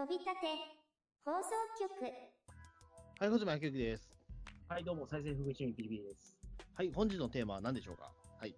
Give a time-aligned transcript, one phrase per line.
[0.00, 0.46] 飛び立て
[1.26, 1.90] 放送局
[3.20, 4.10] はい、穂積明之です。
[4.66, 6.38] はい、どうも、再生福祉に PB です。
[6.72, 8.10] はい、本日のテーマは何でしょうか？
[8.38, 8.54] はい。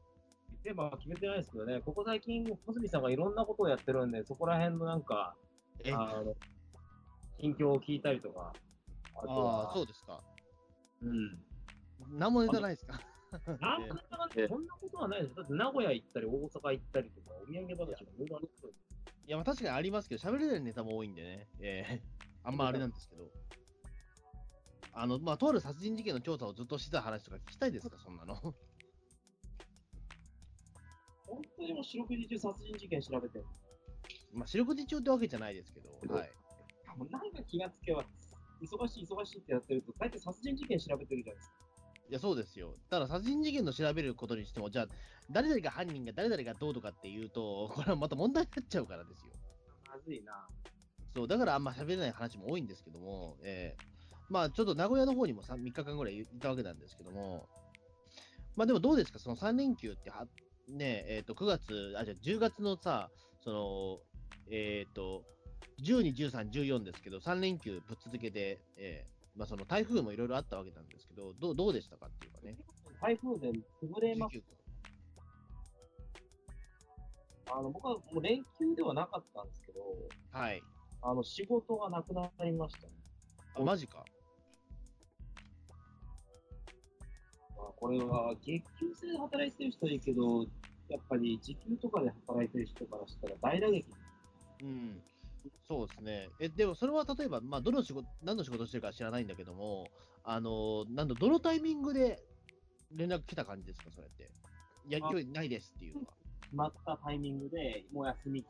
[0.63, 5.35] テーマは決めてないですけどね、ここ最近、小杉さんがいろんなことをやってるんで、そこら辺のなんか、
[5.83, 6.37] え、ああの、
[7.41, 8.52] 近況を聞いたりとか、
[9.16, 10.22] あとあそうですか。
[11.02, 11.40] うん。
[12.20, 13.00] 何もネタないですか？
[13.32, 15.34] なんかなかね、そんなことはないです。
[15.34, 18.70] だって名古屋行ったり、大阪行ったりとか、お土産話がいろいろあるんですよ
[19.27, 21.48] いや、まあ確かにありますけど、喋れないネタも多いんでね。
[21.61, 23.30] えー、あんまあれなんですけど。
[24.95, 28.34] あの、まあ、とある殺人事件の調査をずっとしてた話とか聞きたいですか、そんなの。
[31.27, 33.47] 本当にもう四六時中殺人事件調べてる。
[34.33, 36.30] まあ、四六時中ってわけじゃないですけど、はい。
[36.98, 38.05] もうなんか気がつけば、
[38.61, 41.72] 忙しい忙しいってやってると、大体殺人事件調べてるじゃないですか。
[42.09, 42.74] いや、そうですよ。
[42.91, 44.88] ただ、殺人事件の調べることにしても、じゃあ、
[45.30, 49.33] 誰々が犯人が誰々がどうとかっていうと、これはまた問題になっちゃうからですよ。
[49.88, 50.47] まずいな。
[51.15, 53.92] そう、だからあんま喋れない話も多いんですけども、えー
[54.33, 57.47] まあちょっと名古屋の方にも 3, 3日間ぐらいいたわけなんですけども、
[58.56, 60.27] まあでもどうですか、その3連休っては、
[60.69, 63.11] ねえ、えっ、と、9月、あ、じゃあ10月のさ、
[63.45, 63.98] その、
[64.50, 65.25] えっ、と、
[65.84, 72.56] 12、13、14ですけど、3連休ぶっ続けて、えーまあその台風もいろいろあったわけなんですけど、どうどうでしたかっていうかね。
[73.00, 73.50] 台風で
[73.83, 74.42] 潰れま19
[77.55, 79.80] あの僕はもう連休ではなかったんですけど、
[80.30, 80.62] はい。
[81.02, 82.92] あの仕事がなくなりましたね。
[83.56, 84.05] あ、マジか。
[87.56, 90.44] まあ、これは月給制で働いてる人はいいけど、
[90.89, 93.84] やっぱり時給とかで働いてる人からしたら大打撃。
[94.62, 95.02] うん、
[95.67, 96.29] そうですね。
[96.39, 99.89] え、でもそれは例えば、まあ、どの仕事、何の仕事してるか知らないんだけども、
[100.25, 102.23] あの、なんだ、どのタイミングで
[102.95, 104.31] 連絡来た感じですか、それって？
[104.89, 106.07] いや、あ今日ないですっていうのは。
[106.43, 108.45] 決まったタイミングでもう休み、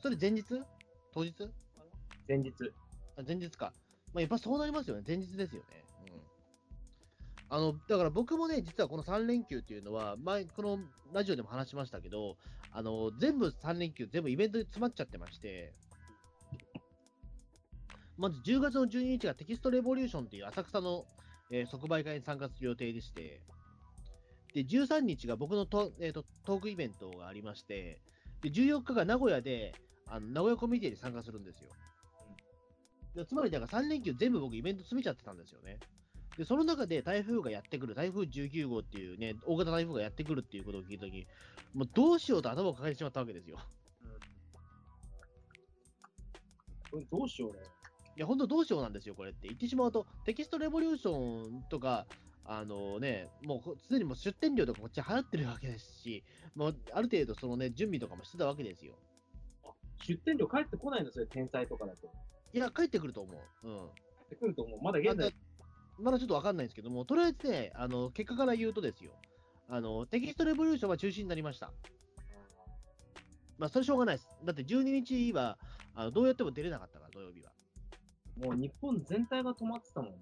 [0.00, 0.44] それ前日？
[1.12, 1.32] 当日？
[2.28, 2.52] 前日。
[3.16, 3.72] あ前日か。
[4.12, 5.02] まあ、やっぱそうなりますよね。
[5.06, 5.83] 前日ですよね。
[7.50, 7.56] うん。
[7.56, 10.78] あの、だから僕もね、実はこの3連休っていうのは、前、この
[11.12, 12.36] ラジオでも話しましたけど、
[12.72, 15.72] あの、全部3連休、全部イベントで詰まっちゃってまして、
[18.16, 21.04] まず10月の12日がテキストレボリューションっていう浅草の、
[21.50, 23.40] えー即売会に参加する予定でして、
[24.54, 28.00] で、13日が僕のト,、えーとトークイベントがありまして、
[28.42, 29.74] で、14日が名古屋で、
[30.06, 31.70] あの名古屋コミュニティで参加するんですよ。
[33.14, 35.78] でつまり、だから3連休全部僕イベント詰めちゃってたんですよね。
[36.36, 41.26] で、その中で台風がやってくる、台風19号っていうね、大型台風がやってくるっていうことを聞いたとき、
[41.74, 43.58] もうどうしようと頭を抱えてしまったわけですよ。
[46.90, 47.58] これどうしようね。
[48.16, 49.48] いや、本当どうしようなんですよ、これって。
[49.48, 52.06] 言ってしまうと、テキストレボリューションとか、
[52.44, 56.22] あのね、もうこすでにもう出店料とかこっち払ってるわけですし、
[56.54, 58.94] もうある程度そのね、準備とかもしてたわけですよ。
[60.06, 62.10] 出店料返ってこないの、それ、天才とかだと。
[62.52, 63.68] いや、帰ってくると思う。
[63.68, 63.78] うん。
[63.78, 63.88] 返
[64.26, 64.82] ってくると思う。
[64.82, 65.30] まだ現在、ま
[66.02, 69.12] だちょっとわかんないんですけども、とりあえずね、あの、結果から言うとですよ、
[69.68, 71.72] あの、テキストレボリューションは中止になりました。
[73.58, 74.28] まあ、それしょうがないです。
[74.44, 75.58] だって12日は、
[75.94, 77.52] あのどうやっても出れなかったから、土曜日は。
[78.36, 80.18] もう日本全体が止まってたもんね。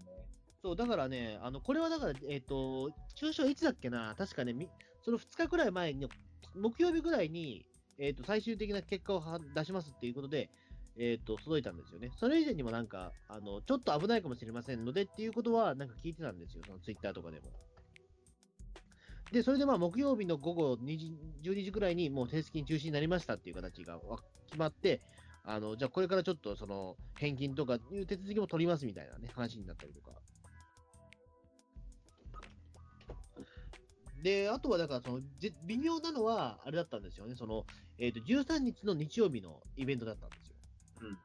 [0.63, 4.69] そう、だからね、あの、これはだから、えっ、と、中止はいつだっけな、確かね、み
[5.03, 6.07] その2日くらい前に、
[6.55, 7.65] 木曜日ぐらいに、
[7.99, 10.51] えっ、と、最終的な結果をは出しますっていうことで、
[10.99, 12.11] えっ、と、届いたんですよね。
[12.19, 17.51] それ以前にもなんか、あの、ちょっと危ないかもしれませんのでっていうことは、なんか聞いてたんですよ、そのツイッターとかでも。
[19.33, 23.99] で、それでまあ、木曜日の午後2時、12時ぐらいに、もう正式に中止になりましたっていう形が
[24.47, 25.01] 決まって、
[25.45, 30.13] あの、じゃあこれからちょっとその、返金とかいう手続きも取りますみたいなね、話になったりとか。
[34.23, 35.21] で、あとはだからその、
[35.67, 37.65] 微妙なのは、あれだったんですよね、その、
[37.99, 40.52] えっ、と、13日の日曜日のイベントだったんですよ。
[41.03, 41.19] うん。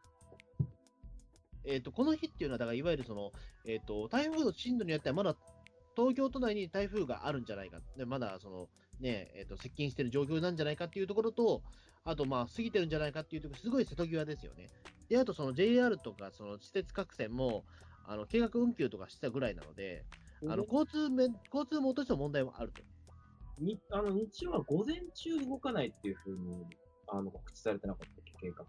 [1.66, 3.32] えっ、と、この日っていうのは、だからいわゆるその、
[3.66, 5.36] えっ、と、台風の進路によってはまだ
[5.96, 8.68] 東京都内に台風があるんじゃないか、でまだその、
[9.00, 11.62] ね、えっ、と、接近してる状況なんじゃないかっていうところと、
[12.04, 14.70] あと、まあ、過ぎてるんじゃないかっていうところ、すごい瀬戸際ですよね。
[15.10, 17.66] で、あと、その JR とか、その施設各線も、
[18.06, 20.06] あの、計画運休とかしてたぐらいなので、
[20.44, 22.82] あの、交通面、交通網としての問題もあると。
[23.60, 26.66] にあの日曜は午前中動かないっていうふうに
[27.08, 28.66] あの告知されてなかったっけ、計画。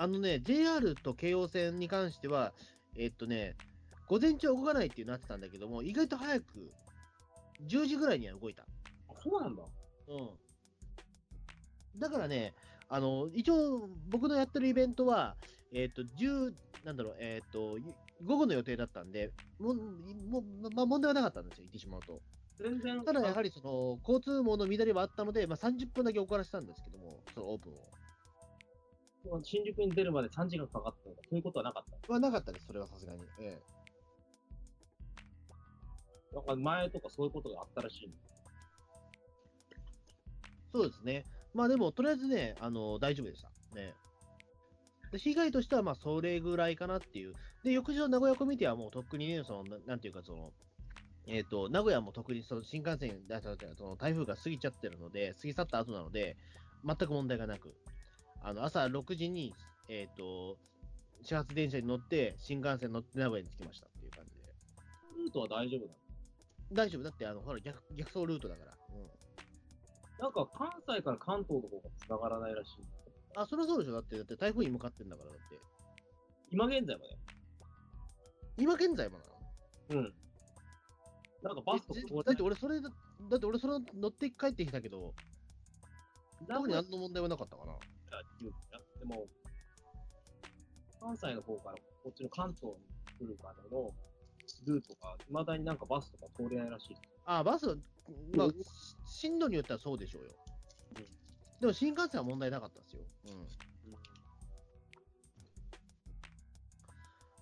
[0.00, 2.52] あのね、JR と京王線に関しては、
[2.96, 3.56] えっとね、
[4.06, 6.72] 午前中は動かないっていうなってたんだけども、意外と早く、
[7.66, 8.62] 10時ぐらいには動いた。
[8.62, 8.66] あ、
[9.20, 9.64] そうなんだ。
[10.06, 10.14] う
[11.96, 11.98] ん。
[11.98, 12.54] だからね、
[12.88, 15.34] あの、一応、僕のやってるイベントは、
[15.72, 16.54] えっ、と、10、
[16.84, 17.76] なんだろう、えっ、と、
[18.24, 20.42] 午後の予定だったんで、もう、もう
[20.74, 22.22] まあ、問題はなかったんですよ、言ってしまうと。
[22.60, 23.04] 全然。
[23.04, 27.97] ただ、やはり、その、交通網の乱れはあったので、まあ、30分だけ遅らせたんですけども、そのオープンを。
[29.42, 32.12] 新宿に出るまで3時間かかったとか、そういうことはなかった。
[32.12, 33.20] はなかったです、それはさすがに。
[33.40, 33.58] え
[36.32, 38.14] なんか前とかそういうことがあったらしい
[40.72, 41.24] そうですね。
[41.54, 43.50] まあでも、とりあえずね、あの大丈夫でした。
[43.74, 43.94] ね。
[45.10, 47.34] で被害としては、まあ、それぐらいかなっていう。
[47.64, 50.52] で、翌日の名古屋コミュニティはもうとっくにね、その、ななんていうか、その、
[51.26, 53.48] えっ、と、名古屋も特にその新幹線、だそ
[53.84, 56.36] の台風が過ぎちゃってるので、過ぎ去った後なので、
[56.84, 57.74] 全く問題がなく、
[58.42, 59.54] あの朝6時に、
[59.88, 60.56] えっ、と、
[61.22, 65.22] 始発電車に乗って、新幹線乗って名古屋に着きましたっていう感じで。
[65.24, 65.94] ルートは大丈夫なの？
[66.72, 68.72] 大丈夫だって、あの、ほら逆、逆走ルートだから。
[68.94, 69.08] うん。
[70.18, 72.84] なんか関西から関東の方が繋がらないらしい。
[73.36, 73.92] あ、そりゃそうでしょ。
[73.92, 75.60] だって、だって台風に向かってんだから、だって。
[76.50, 77.18] 今現在まで？
[78.56, 79.24] 今現在もな
[79.96, 80.02] の？
[80.02, 80.14] うん。
[81.42, 82.90] なんかバスとえかだって俺、それだ、
[83.30, 85.14] だって俺、それ乗って帰ってきたけど、
[86.46, 87.74] 特に何の問題はなかったかな。
[88.98, 89.26] でも、
[91.00, 92.80] 関西の方からこっちの関東に
[93.18, 93.92] 来るからの
[94.66, 97.02] ルートが、いまだになんかバスとか通れないらしいです。
[97.26, 97.66] あ、バス、
[98.34, 98.54] まあうん、
[99.06, 100.30] 進路によってはそうでしょうよ。
[101.60, 103.02] でも新幹線は問題なかったですよ。
[103.26, 103.30] う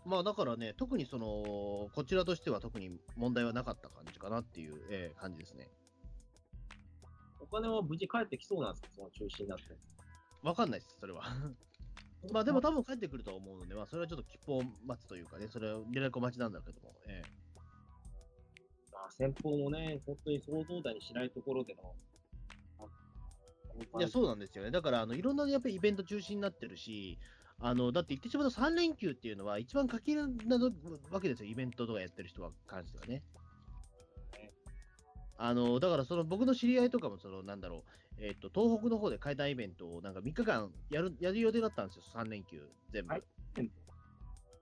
[0.09, 0.11] ん。
[0.11, 5.71] まあだからね、特にその、こちらとしては特に問題はなかった感じかなっていう、えー感じですね。
[7.41, 8.89] お金は無事帰ってきそうなんですか？
[8.97, 9.65] その中止になって。
[10.47, 11.23] わかんないです、それは。
[12.33, 17.47] まあでも多分帰ってくると思うので、まあそれはちょっと吉報を待つというかね、それは連絡を待ちなんだけども、ええ
[18.93, 21.95] まあ、先方もね、本当に想像だにしないところでの。
[23.99, 24.71] いや、そうなんですよね。
[24.71, 27.19] だから、あのいろんなやっぱりイベント中止になってるし、
[27.59, 30.59] あのだって言ってしまうと3連休っていうのは一番書き入れな
[31.11, 33.23] わけですよ、イベントとかやってる人は関してはね。
[35.39, 43.13] あのだからその僕の知り合いとかもそのなんだろう、えっと東北の方で会談イベントをなんか3日間やるやる予定だったんですよ、3連休全部。
[43.13, 43.23] はい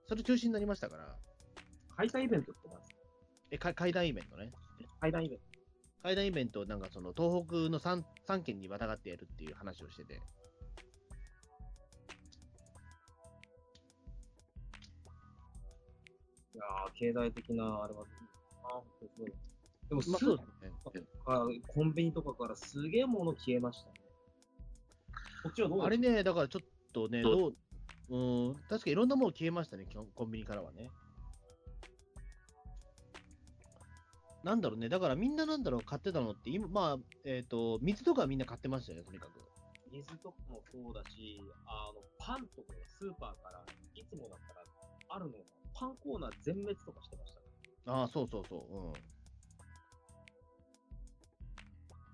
[0.07, 1.17] それ中止になりましたから、
[1.97, 2.97] 開催イベントってなんですか？
[3.49, 4.51] えか会談イベントね。
[4.99, 5.45] 会談イベント。
[6.03, 10.21] 会談イベントをなんかその東北の 3, 3県にまたがってやるっていう話をしてて。
[16.53, 18.03] いやー経済的なあれは、
[18.63, 19.31] あ本当にすごい。
[19.89, 20.17] でも、すね。
[21.25, 23.95] パーコンビニとかからすげえもの消えましたね。
[25.43, 27.55] こっちはどうあれね、だからちょっとね、どう、
[28.09, 28.17] う？
[28.51, 30.89] ん、確かいろんなもの消えましたね、コンビニからはね。
[34.43, 39.31] なんだろうね、だからみんななんだろう、買ってたのって、今、まあ、えっ、と、水とかはみんな買ってましたよね、とにかく。
[39.91, 43.65] 水とかもそうだし、あの、パンとかがスーパーから、
[43.95, 44.61] いつもだったら
[45.09, 45.37] あるのが、
[45.73, 47.45] パンコーナー全滅とかしてましたね。
[47.87, 49.14] ああ、そうそうそう、うん。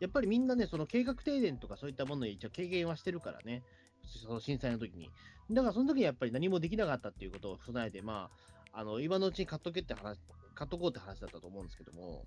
[0.02, 3.64] やっぱりみんなね、その計画停電とかそういったものに一応軽減はしてるからね、
[4.04, 5.12] その震災の時に。
[5.52, 8.32] だからその時にやっぱり何もできなかったっていうことを備えて、ま
[8.74, 10.18] あ、あの今のうちに買っとけって話、
[10.56, 12.26] 買っとこうって話だったと思うんですけども。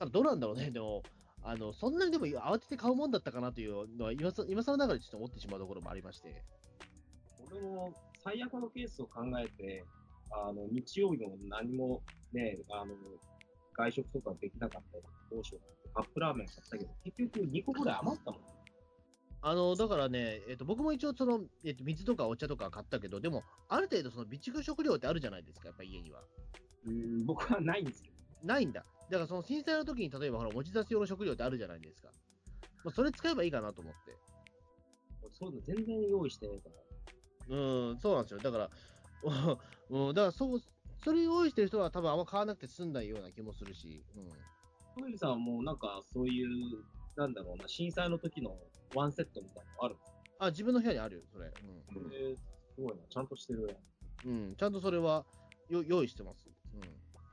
[0.00, 1.04] ただどうなんだろうね、でも、
[1.44, 6.42] あのそんなにでも慌てて買うもんだったかなというのは今さ、今更ながらちょっと思ってしまうところもありまして。
[7.52, 9.84] 俺も最悪のケースを考えて、
[10.32, 12.02] あの、日曜日も何も
[12.32, 12.94] ね、あの、
[13.74, 18.40] 外食とかできなかったりどうしようかってカップラーメン買ったけど、結局2個ぐらい余ったもん。
[19.42, 26.20] あのだからね、えっと僕も一応その、えっと水とかお茶とか買ったけど、でも、ある程度、その備蓄食料ってあるじゃないですか、やっぱり家には。
[26.86, 28.16] うん、僕はないんですけど。
[28.42, 28.84] ないんだ。
[29.10, 32.08] だからその震災の時に、例えばほら持ち出し用の食料ってあるじゃないですか。
[32.84, 34.16] まあ、それ使えばいいかなと思って。
[35.32, 36.68] そういうの全然用意してないか
[37.48, 37.56] ら。
[37.56, 38.40] うん、そうなんですよ。
[38.40, 38.70] だから、
[39.90, 40.60] うん、だからそう、
[41.02, 45.02] それ用意してる人は多分あんま買わなくて済んだような気もするし、うん。
[45.02, 46.48] トイレさんはもうなんかそういう、
[47.16, 48.56] なんだろうな、震災の時の
[48.94, 50.16] ワンセットみたいなのあるんですか？
[50.46, 51.50] あ、自分の部屋にあるよ、それ。
[51.92, 52.36] それ、
[52.74, 53.76] すごいな、ちゃんとしてるね。
[54.24, 54.32] うん。
[54.32, 55.24] うん、ちゃんとそれは
[55.68, 56.48] よ用意してます。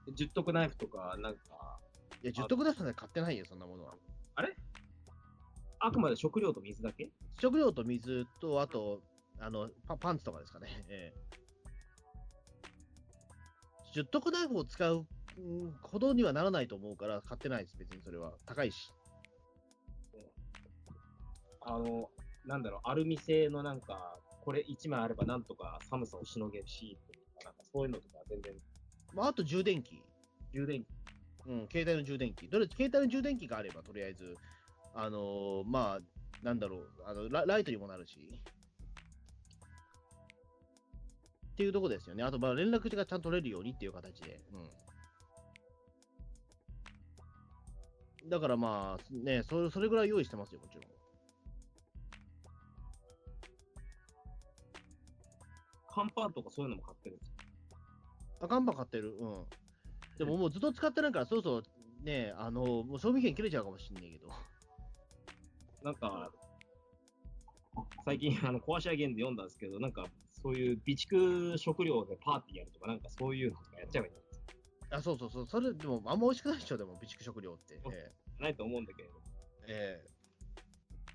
[0.08, 0.16] うん。
[0.16, 1.80] 十徳ナイフとか、なんか、
[2.24, 3.96] いや、十徳ナイフなんて買ってないよ、そんなものは。
[5.80, 7.12] あくまで食料と水だけ？
[7.40, 9.04] 食料と水と、あと、
[9.40, 10.68] あのパパンツとかですかね。
[10.90, 11.38] ええ
[13.98, 18.34] 十徳ナイフを使ううんほどにはならないと思うから、買ってないです、別にそれは。
[18.46, 18.94] 高いし。
[21.62, 22.12] あの、
[22.46, 28.54] なんだろう、アルミ製のなんか、これ1枚あればなんとか寒さをしのげるシートとか、なんかそういうのとか全然、
[29.16, 30.04] まあ、あと充電器。
[30.54, 30.88] 充電器
[31.48, 32.50] うん、携帯の充電器。
[32.50, 34.36] どれ、携帯の充電器があれば、とりあえず、
[34.94, 38.40] あのーまあ、なんだろうあのラ、ライトにもなるし。
[41.58, 42.22] っていうとこですよね。
[42.24, 44.40] あと、まあ連絡がちゃんと取れるようにっていう形で。
[48.24, 48.30] うん。
[48.30, 50.84] だからまあ、ね、それそれぐらい用意してますよ、もちろん。
[55.90, 57.38] カンパンとかそういうのも買ってるんですか？
[58.42, 59.18] あ、乾パン買ってる。
[59.20, 59.46] うん。
[60.20, 61.64] でももうずっと使ってないから、そうそう
[62.04, 64.30] ね、あの、もう賞味期限切れちゃうかもしんないけど。
[65.84, 66.30] なんか、
[68.06, 70.06] 最近あの壊し上げんで読んだんですけど、なんか
[70.48, 74.42] そういう備蓄食料でパーティーやるとか、なんかそういうのとかやっちゃえばいいんです
[74.92, 75.46] あ、そうそうそう。
[75.46, 77.82] それ、でもあんま美味しくないでしょ、でも、備蓄食料って。
[77.92, 79.20] えないと思うんだけれど、
[79.68, 80.02] え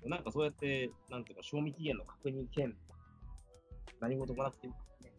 [0.05, 2.77] えなんかそうやって、なんていうか、賞味期限の確認兼、
[3.99, 4.73] 何事もなくていい
[5.03, 5.13] ね。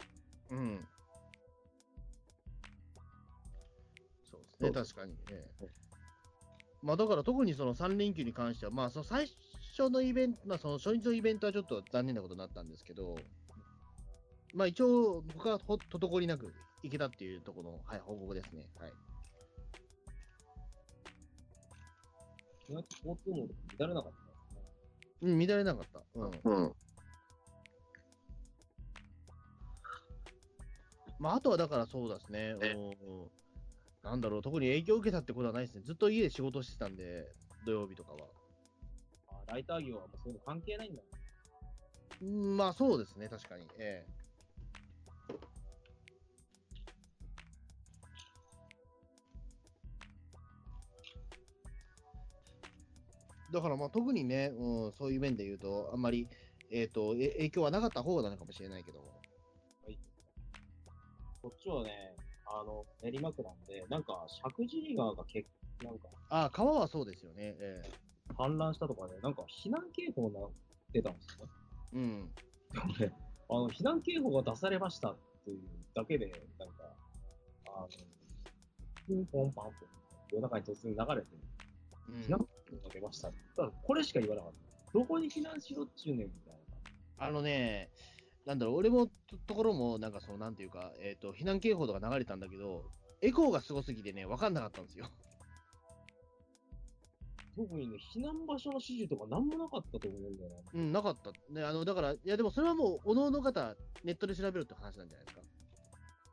[0.51, 0.89] えうん。
[4.31, 5.17] そうですね、確かに。
[5.29, 5.85] ええ
[6.85, 9.27] まあ、だから特にその3連休に関しては、まあ、その最
[9.75, 13.17] 初のイベント、まあ、その初日のイベントはちょっと残念なことになったんですけど、
[14.55, 18.69] まあ、一応、他はほ滞りなく行けたっていうところの、はい、報告ですね。
[18.79, 18.93] はい。
[22.69, 24.63] 意外と交通網とか乱れなかったですね。
[25.23, 26.03] うん、乱れなかった。
[26.15, 26.63] うん。
[26.65, 26.73] うん。
[31.19, 32.55] まあ、あとはだからそうですね。
[32.55, 33.31] ねうん
[34.05, 35.83] なんだろう、特に影響を受けたってことはないですね。
[35.83, 37.27] ずっと家で仕事してたんで、
[37.65, 38.19] 土曜日とかは。
[39.29, 41.03] あライター業はもうそういうの関係ないんだ。
[42.21, 43.67] うんまあそうですね、確かに。
[43.79, 44.24] ええ。
[53.55, 56.29] だからまあ特にね、うん、そういう面で言うと、あんまり、
[56.73, 59.07] えっ、と、え影響はなかった方なのかもしれないけども。
[59.85, 59.99] はい。
[61.41, 65.49] こっちはね、あの、練馬区なんで、なんか、石神井川が結
[65.85, 67.55] なんか、あ川はそうですよね。
[67.61, 67.83] え
[68.37, 70.49] 氾濫したとかで、なんか、避難警報が
[70.93, 71.53] 出たんですよね。
[71.93, 72.35] えうん。
[72.99, 73.13] で
[73.49, 75.61] あの、避難警報が出されましたっていう
[75.95, 76.27] だけで、
[76.59, 76.75] なんか、
[77.67, 77.89] あの、
[79.07, 79.75] ピンポンパンポン、
[80.33, 81.29] 夜中に突然流れて、
[82.09, 83.29] うん避難警報が出ました。
[83.29, 84.93] だからこれしか言わなかった。
[84.93, 86.55] どこに避難しろっちゅうねんみたい
[87.19, 87.27] な。
[87.27, 87.91] あのね、
[88.47, 89.13] なんだろう、俺もと
[89.47, 92.85] ところも、なんかその、なんていうか、えっ、と、避難警報とか流れたんだけど、
[93.23, 95.07] エコーがすごすぎてね、わかんなかったんですよ。
[97.57, 100.57] 特にね、避難場所の指示とかなんもなかったと思うんだよな。
[100.75, 101.31] うん、なかった。
[101.53, 105.43] ね、あの、だから、いや、でもそれはもう、おのおの方、ネットで調べるって話なんじゃないですか。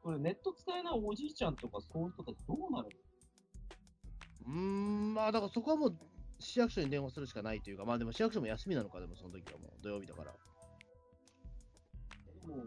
[0.01, 2.89] これネット使えないおじいちゃんとかそういう人たちどうなる
[4.47, 5.97] うーん、まあ、だからそこはもう、
[6.41, 10.31] 市役所に電話するしかないというか、まあでも市役所も休みなのか、でもその時はもう、土曜日だから。
[10.31, 10.37] で
[12.47, 12.63] も、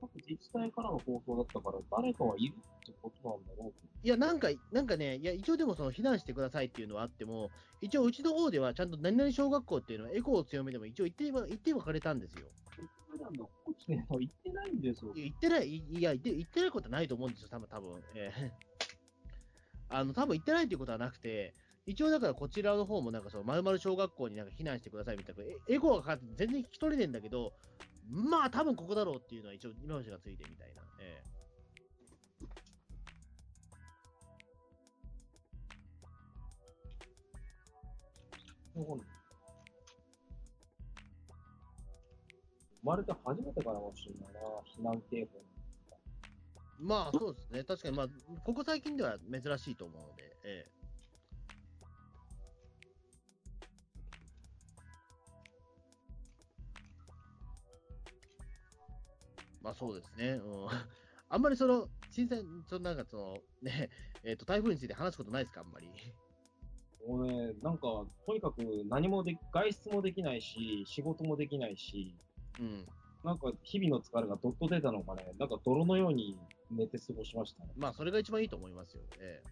[0.00, 3.72] 各自治体からの放送だったから、誰かはいるってことなんだろう。
[4.02, 12.46] いや、なんか、なんかね、いや、一応でもその避難してくださいっていうのはあっても、一応うちの方ではちゃんと何々小学校っていうのはエコーを強めても一応言っては、言ってはかれたんですよ。
[13.08, 15.12] 普段のこっちね、行ってないんですよ。
[15.14, 18.52] 言ってない、いいや、言って言ってないことはないと思うんですよ、多分多分ええ
[19.88, 21.54] あの、多分言ってないということはなくて、
[21.86, 27.52] 一応だからこちらの方もなんかその、まるまる小学校になんか避難してくださいみたいな、えエコーがかかって全然聞き取れねえんだけど、
[28.10, 30.82] まあ多分ここだろうっていうのは一応今星がついてみたいな。
[30.98, 31.22] え
[38.74, 38.90] 生
[42.82, 44.40] まれて初めてからもしれないな、
[44.76, 45.30] 避難警報。
[45.38, 45.46] え
[46.80, 48.08] まあそうですね、確かにまあ、
[48.44, 50.85] ここ最近では珍しいと思うので、ええ
[59.66, 60.34] まあそうですね。
[60.34, 60.68] うん。
[61.28, 63.90] あんまりその、震災、そのなんかその、ね、
[64.22, 65.88] えっ、と、台風について話すことないですか、あんまり。
[67.04, 72.14] もうね、なんか、とにかく何もで、外出もできないし、仕事もできないし、
[72.60, 72.86] うん。
[73.24, 76.38] なんか日々の疲れがどっと出たのかね、なんか泥のように
[76.70, 77.72] 寝て過ごしましたね。
[77.74, 79.02] まあ、それが一番いいと思いますよ。
[79.18, 79.42] え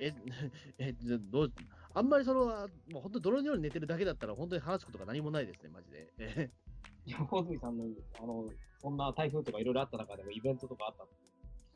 [0.00, 0.06] え。
[0.08, 0.14] え、
[0.78, 1.52] え、じゃどう、
[1.92, 2.46] あんまりその、
[2.90, 6.50] もう本当泥のように寝てるだけだったら、本当に話すことが何もないですね、マジで。
[7.06, 7.84] ええいや、大泉さんの、
[8.20, 8.48] あの、
[8.80, 11.04] そんな台風とかいろいろあった中でもイベントとかあった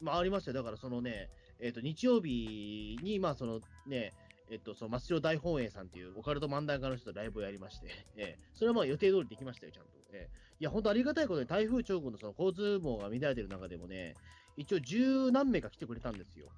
[0.00, 0.56] まあ、ありましたよ。
[0.56, 1.28] だから、そのね、
[1.60, 4.14] えっ、と、日曜日に、まあ、そのね、
[4.50, 9.90] えっ、と、その、松代大本営さんっていうオカルト漫談家の人とライブをやりまして、ええそれはまあ予定通りできましたよ、ちゃんと。
[10.12, 14.14] ええいや、本当ありがたいことに台風直後のその交通網が乱れてる中でもね、
[14.56, 16.48] 一応十何名か来てくれたんですよ。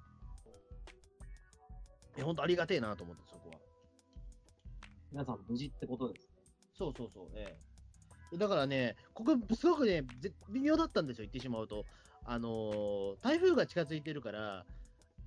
[2.17, 3.55] いや、本当ありがてえなと思って、そこは。
[5.11, 6.33] 皆さん無事ってことですね。
[6.73, 7.72] そうそうそう、ええ。
[8.37, 11.85] だからね、ここ、すごくね、ぜ微妙だったんですよ、言ってしまうと。
[12.25, 14.65] あのー台風が近づいてるから、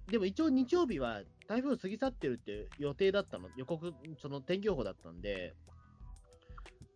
[0.06, 5.54] でも一応日曜日は台風過ぎ去ってるって予定だったの、予告、その天気予報だったんで、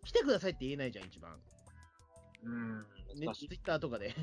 [0.05, 1.39] 来てくださいって言えないじゃん、一番。
[2.45, 2.85] うん、ね。
[3.35, 4.15] ツイッターとかで。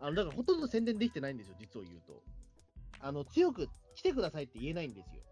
[0.00, 2.22] あの、だからほとんど宣伝できてないんですよ、実を言うと。
[2.98, 5.22] あの、強く来てくださいって言えないんですよ。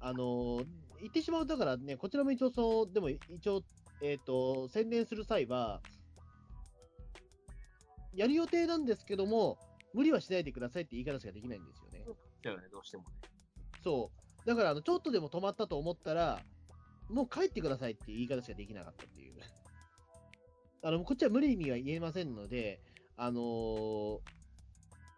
[0.00, 0.62] あの、
[1.00, 3.62] 言ってしまうとだからね、こちらも一応そう、でも一応
[4.02, 5.80] えっ、と、宣伝する際は、
[8.14, 9.58] やる予定なんですけども、
[9.92, 12.04] 無理はしないでくださいって言い方しかできないんですよね。
[12.42, 13.08] だよね、どうしてもね。
[13.84, 14.10] そ
[14.44, 14.46] う。
[14.46, 16.40] だから、あの、ちょっとでも止まったと思ったら、
[17.08, 19.34] もう帰ってくださいって言い方しかできなかったっていう。
[20.82, 22.80] あの、こっちは無理には言えませんので、
[23.16, 24.20] あのー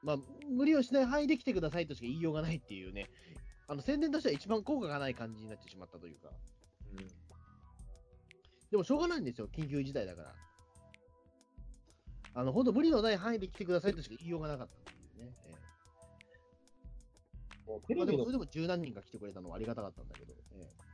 [0.03, 0.17] まあ、
[0.51, 3.09] 無理をしない範囲で来てくださいとしか言いようがないっていうね、
[3.69, 6.31] あの、宣伝としては一番効果がない感じになってしまったというか。
[6.93, 6.99] うん。
[8.71, 10.35] でもしょうがないんですよ、緊急事態だから。
[12.35, 15.35] あの、本当無理のない範囲で来てくださいとしか言いようがなかったっていうね。
[15.45, 15.55] え
[17.67, 20.33] もうテえまあ、でも、それでも十何人が来てくれたのはありがたかったんだけど。
[20.53, 20.93] ええ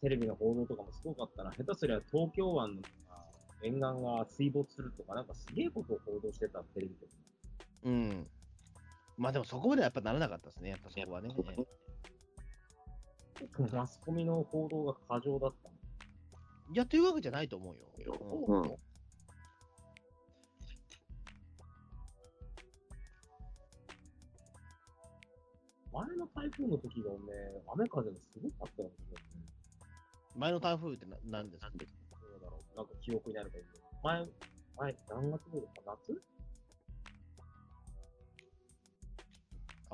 [0.00, 1.52] テレビの報道とかもすごかったな。
[1.52, 2.82] 下手すりゃ東京湾の
[3.62, 7.06] 沿岸が水没するとか、なんかすげえことを報道してた、テレビで。
[7.84, 8.26] うん。
[9.16, 11.28] まあでもそこまではやっぱならなかったですね、やっぱそこはね。
[11.38, 11.62] え
[13.44, 15.68] えマスコミの報道が過剰だった。
[15.68, 17.82] いや、というわけじゃないと思うよ。
[18.46, 18.76] うんうん
[25.92, 27.16] 前の台風の時がね、
[27.72, 29.40] 雨風がすごかったような気がする。
[30.36, 31.70] 前の台風ってな何ですか？
[31.72, 31.78] ど
[32.36, 32.76] うだろう。
[32.76, 33.84] なんか記憶にあるかいいけど。
[34.04, 34.26] 前、
[34.76, 36.22] 前、何月頃か夏？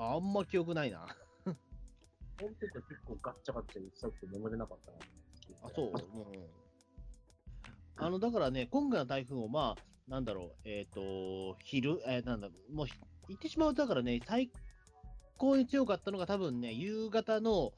[0.03, 1.07] ああんま記憶ないな。
[1.45, 1.57] その
[2.55, 4.99] 時は結構ガッチャガッチャうるさくて眠れなかったな。
[5.65, 5.87] あ、そう？
[5.89, 5.95] うん。
[8.05, 12.93] あの、だからね、今回の台風もまあ、なんだろう、えっ、と、昼、えーなんだ、もうひ、
[13.29, 14.51] 言ってしまうと、だからね、最
[15.39, 17.73] 高に強かったのが多分ね、夕方の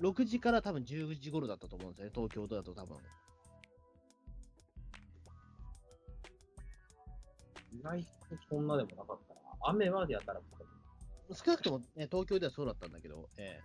[0.00, 2.96] 6時から多分10時頃だったと思うんですよね、東京だと多分。
[7.74, 8.08] 意外と
[8.48, 9.40] そんなでもなかったな。
[9.64, 10.61] 雨はやたら降ったけど
[11.30, 13.60] 少なくともね、東京ではそうだったんだけど、え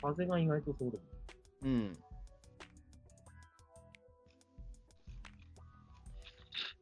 [0.00, 1.02] 風が意外とそうでも
[1.62, 1.98] えうん。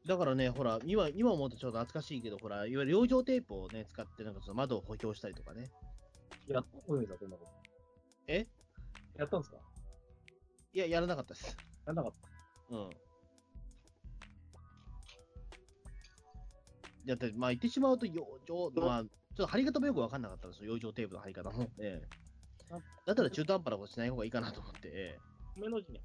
[0.06, 5.70] だからね、ほら、今、今思うとちょっと懐かしいけど、ほら、いわゆる養生テープをね、使って、なんかその窓を補強したりとかね。
[6.48, 7.50] やった小泉さん、そんなこと。
[8.26, 8.46] え？
[9.16, 9.58] やったんですか？
[10.74, 11.56] いや、やらなかったです。
[11.86, 12.12] やんなかっ
[12.70, 12.90] うん。
[17.06, 21.70] だって、まあ言ってしまうと、養生、まあ、ちょっと貼り方もよくわかんなかったんですよ、養生テープの貼り方も。
[21.78, 22.22] ええ
[23.04, 24.88] だったら中途半端なことしない方がいいかなと思って。
[24.88, 25.20] ええ
[25.54, 25.60] た。
[25.60, 25.98] 目の字に。
[25.98, 26.02] っ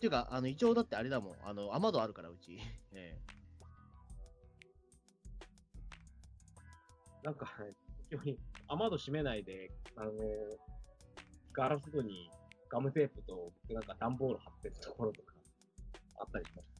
[0.00, 2.58] ていうか、あの、一応だってあれだもん、あの、雨戸あるから、うち。
[2.92, 3.18] え
[7.22, 7.46] なんか、
[8.08, 8.38] 時折、
[8.68, 10.12] 雨戸閉めないで、あの
[11.52, 12.30] ガラス戸に
[12.70, 15.34] ガムテープと、なんか段ボール貼ってるところとか、
[16.20, 16.66] あったりします。
[16.76, 16.79] え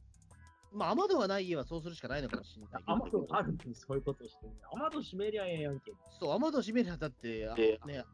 [0.73, 2.93] まあ、雨戸がない家はそうするしかないのかもしれないけど。
[2.93, 5.91] 雨戸があるのにそういうことをしてる雨戸閉めりゃええやんけ。
[6.19, 7.39] そう、雨戸閉めりゃだって、
[7.85, 8.05] ね、だ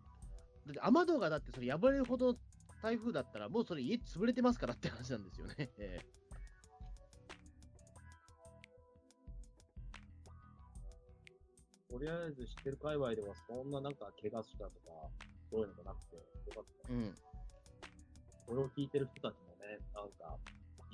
[0.72, 2.40] って雨戸がだってそれ破れるほどの
[2.82, 5.56] 台風だったら、もうそれ家潰れてますからって話なんですよね。
[5.78, 6.18] ええ
[11.90, 15.10] とりあえず知ってる界隈では、そんななんか怪我したとか、
[15.50, 16.22] そういうのもなくて、よ
[16.54, 16.94] かった。
[16.94, 17.16] うん。
[18.46, 20.38] これを聞いてる人たちもね、なんか、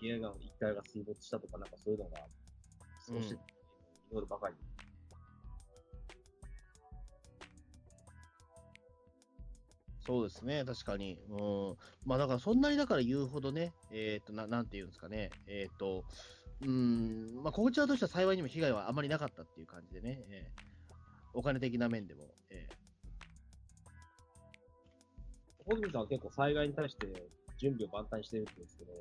[0.04, 2.18] 家が一階が水没したとか、なんかそういうのが、
[3.08, 3.40] 少し、うん。
[4.12, 4.56] 祈るばかり。
[10.06, 11.18] そうですね、確かに。
[11.30, 11.78] うん。
[12.06, 16.04] まあだからそんなにだから言うほどね、えっ、とな、なんて言うんですかね、えっ、と、
[16.62, 20.74] うん、まあこちらとしては幸いにも被害はあまりなかったっていう感じでね、ええ
[21.36, 22.84] お金的な面でも、ええ
[25.66, 27.08] 小泉さんは結構災害に対して
[27.58, 28.92] 準備を万端にしてるって言うんですけど、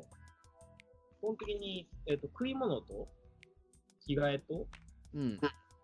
[1.23, 3.09] 基本的に、えっ、と、食い物と、
[4.05, 4.67] 着替えと、
[5.15, 5.39] うん。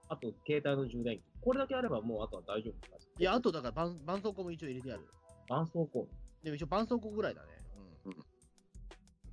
[0.08, 1.22] あと、携帯の充電器。
[1.40, 5.06] これだけあればもうあとは大丈夫ですかいや、あとだから絆絆創膏も一応入れてある。
[5.46, 6.06] 絆創膏。
[6.42, 7.48] でも一応絆創膏ぐらいだね。
[8.06, 8.16] うん。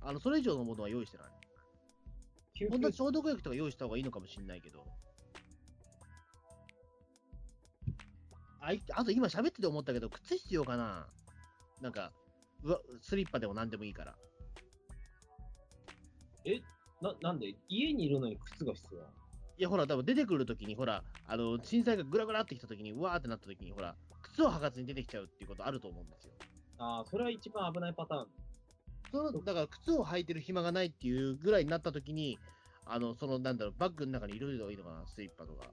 [0.00, 1.26] あの、それ以上のものは用意してない。
[2.54, 4.86] 救本当は急消毒薬とか用意した方がいいのかもしれないけど。
[8.60, 11.08] あいあと今喋ってて思ったけど、靴必要かな
[11.80, 12.12] なんか、
[12.62, 14.14] うわスリッパでも何でもいいから。
[16.46, 16.60] え
[17.02, 17.54] な、なんで？
[17.68, 19.12] 家にいるのに靴が必要なの？
[19.58, 26.32] いや、ほら、多分出てくるときに、ほら、あの、震災がぐらぐらってきたときに、うわーってなったときに、ほら、靴を履かずに出てきちゃうっていうことあると思うんですよ。
[26.78, 28.26] ああ、それは一番危ないパターン。
[29.10, 32.38] その、だから靴を履いてる暇がないっていうぐらいになったときに、
[32.84, 35.70] あの、その、なんだろう、バッグの中に入れるのがいいのかな、スリッパとか。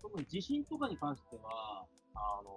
[0.00, 2.50] 特に地震とかに関しては、あの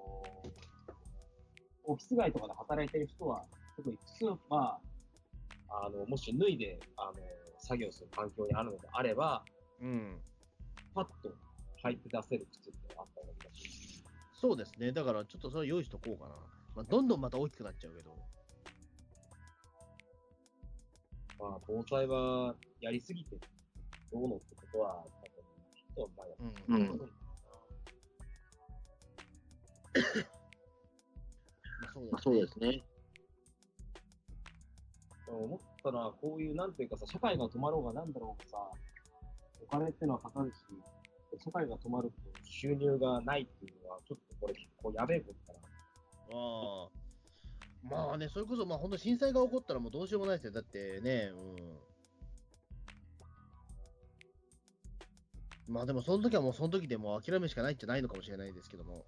[1.84, 3.44] オフィス街とかで働いてる人は、
[3.76, 4.80] 特に靴は、あ
[5.90, 7.14] の、もし脱いで、あの
[7.58, 9.44] 作業する環境にあるのであれば、
[9.82, 10.22] うん。
[10.94, 11.34] パッと
[11.84, 14.04] 履いて出せる靴ってあった方がいいらしい。
[14.40, 14.92] そうですね。
[14.92, 16.36] だから、ちょっとそれ用意しとこうかな。
[16.76, 18.16] まあ、どんどんまた大きくなっちゃうけど。
[21.40, 23.38] まあ、防災はやりすぎて
[24.12, 25.44] どうのってことは、多分
[25.76, 27.14] きっと、まあ、うん。
[31.94, 32.68] ぱりまあそうですね。
[32.70, 32.84] ね。
[35.32, 38.58] 思ったのは、こういう、なんていうかさ、社会が止まろうがなんだろうがさ、
[39.62, 40.58] お金ってのはかかるし、
[41.44, 45.64] 社会が止まると収入がないっていうのは、ちょっとこれ結構やべえことだな。
[46.36, 46.90] あ。
[48.08, 50.52] まあね、それこそ、まあ本当震災が起こったらもうどうしようもないですよ。
[50.52, 51.36] だってね、う
[55.72, 55.74] ん。
[55.74, 59.06] まあでもその時はもうその時でも諦めしかないんじゃないのかもしれないですけども。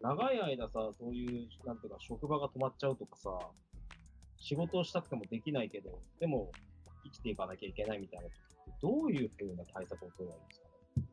[0.00, 3.30] 長い間さ、そういう、なんていうか、職場が止まっちゃうとかさ、
[4.38, 6.52] 仕事をしたくてもできないけど、でも
[7.04, 11.04] 生きていかなきゃいけないみたいな時って、どういうふうな対策を取ればいいんですかね？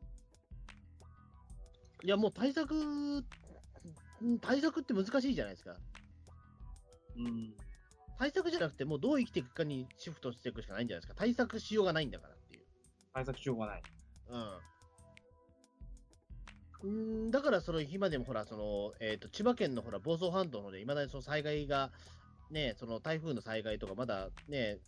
[2.04, 5.76] いやもう対策、うん対策って難しいじゃないですか。
[7.16, 7.54] うん。
[8.18, 11.14] 対策じゃなくて、もうどう生きていくかにシフトしていくしかないんじゃないですか。
[11.16, 12.62] 対策しようがないんだからっていう。
[13.14, 13.82] 対策しようがない。
[14.28, 14.58] うん。
[16.82, 21.90] うんだから、その今でもほら、その、えっ、と、千葉県のほら、房総半島の方で、いまだにその災害が、
[22.50, 24.78] ね、その台風の災害とか、まだね、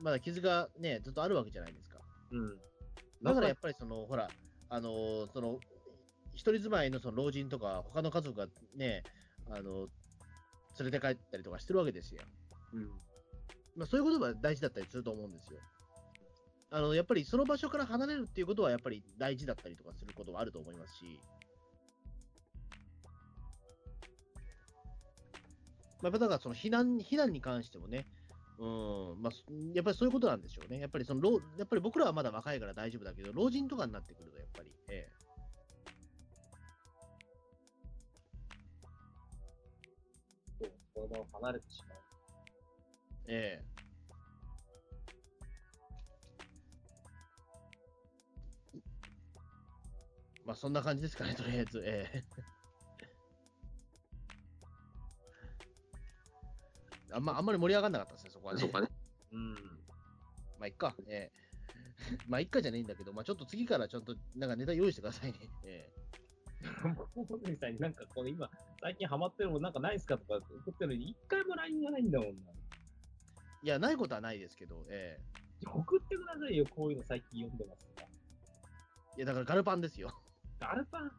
[0.00, 1.98] まだ傷がね、ずっとあるわけじゃないですか。
[2.30, 2.56] うん。
[3.22, 4.28] だからやっぱりその、ほら、
[4.70, 5.58] あのーその、
[6.34, 9.02] 一人住まいのその老人とか、他の家族がね、
[9.50, 9.88] あの
[10.78, 12.22] 連れて帰ったりとかしてるわけですよ。
[12.72, 12.88] うん。
[13.76, 15.60] まあ、そういうことが大事だったりすると思うんですよ。
[16.70, 21.20] あのやっぱりその場所から離れるっていうことはやっぱり大事だったりとかすることはあると思いますし、
[26.10, 28.06] まあ、だからその避難避難に関してもね、
[28.58, 28.64] う
[29.16, 29.42] んまあ、そ
[29.74, 30.78] やっぱりそういうことなんでしょうね。
[30.78, 35.08] やっぱりその老やっぱり僕らはまだ若いから大丈夫だけど、老人とかになってくると、やっぱり、え
[40.58, 41.98] そう、そのまま離れてしまう。
[43.28, 43.84] えええ
[50.44, 51.82] まあそんな感じですかね、とりあえず。
[51.84, 52.53] ええ
[57.14, 58.60] あんまあんまり盛り上がんなかったですね、そこはね。
[58.60, 58.88] そうかね。
[59.32, 59.54] うん。
[60.58, 60.94] まあ、いっか。
[61.06, 61.44] ええ
[62.28, 65.38] まあ、いっかじゃないんだけど、まあ、ちょっと次からちゃんと、なんかネタ用意してくださいね。
[65.64, 65.92] え
[67.26, 68.50] 小泉さんになんかこの今、
[68.80, 72.52] 最近ハマってるもんなんかないっすかとか送ってるのに、一回も LINE がないんだもんな。
[72.52, 72.54] え
[73.62, 75.18] いや、ないことはないですけど、え
[75.64, 78.08] 送ってくださいよ、こういうの最近読んでますから。
[78.08, 80.10] えいや、だからガルパンですよ。
[80.58, 81.12] ガルパン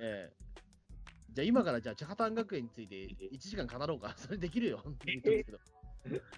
[0.00, 0.45] ええ
[1.36, 4.08] じゃあ今から、じゃあ、千畑学園について1時間語ろうか。
[4.16, 4.82] それできるよ。
[5.04, 5.58] 言ってますけど。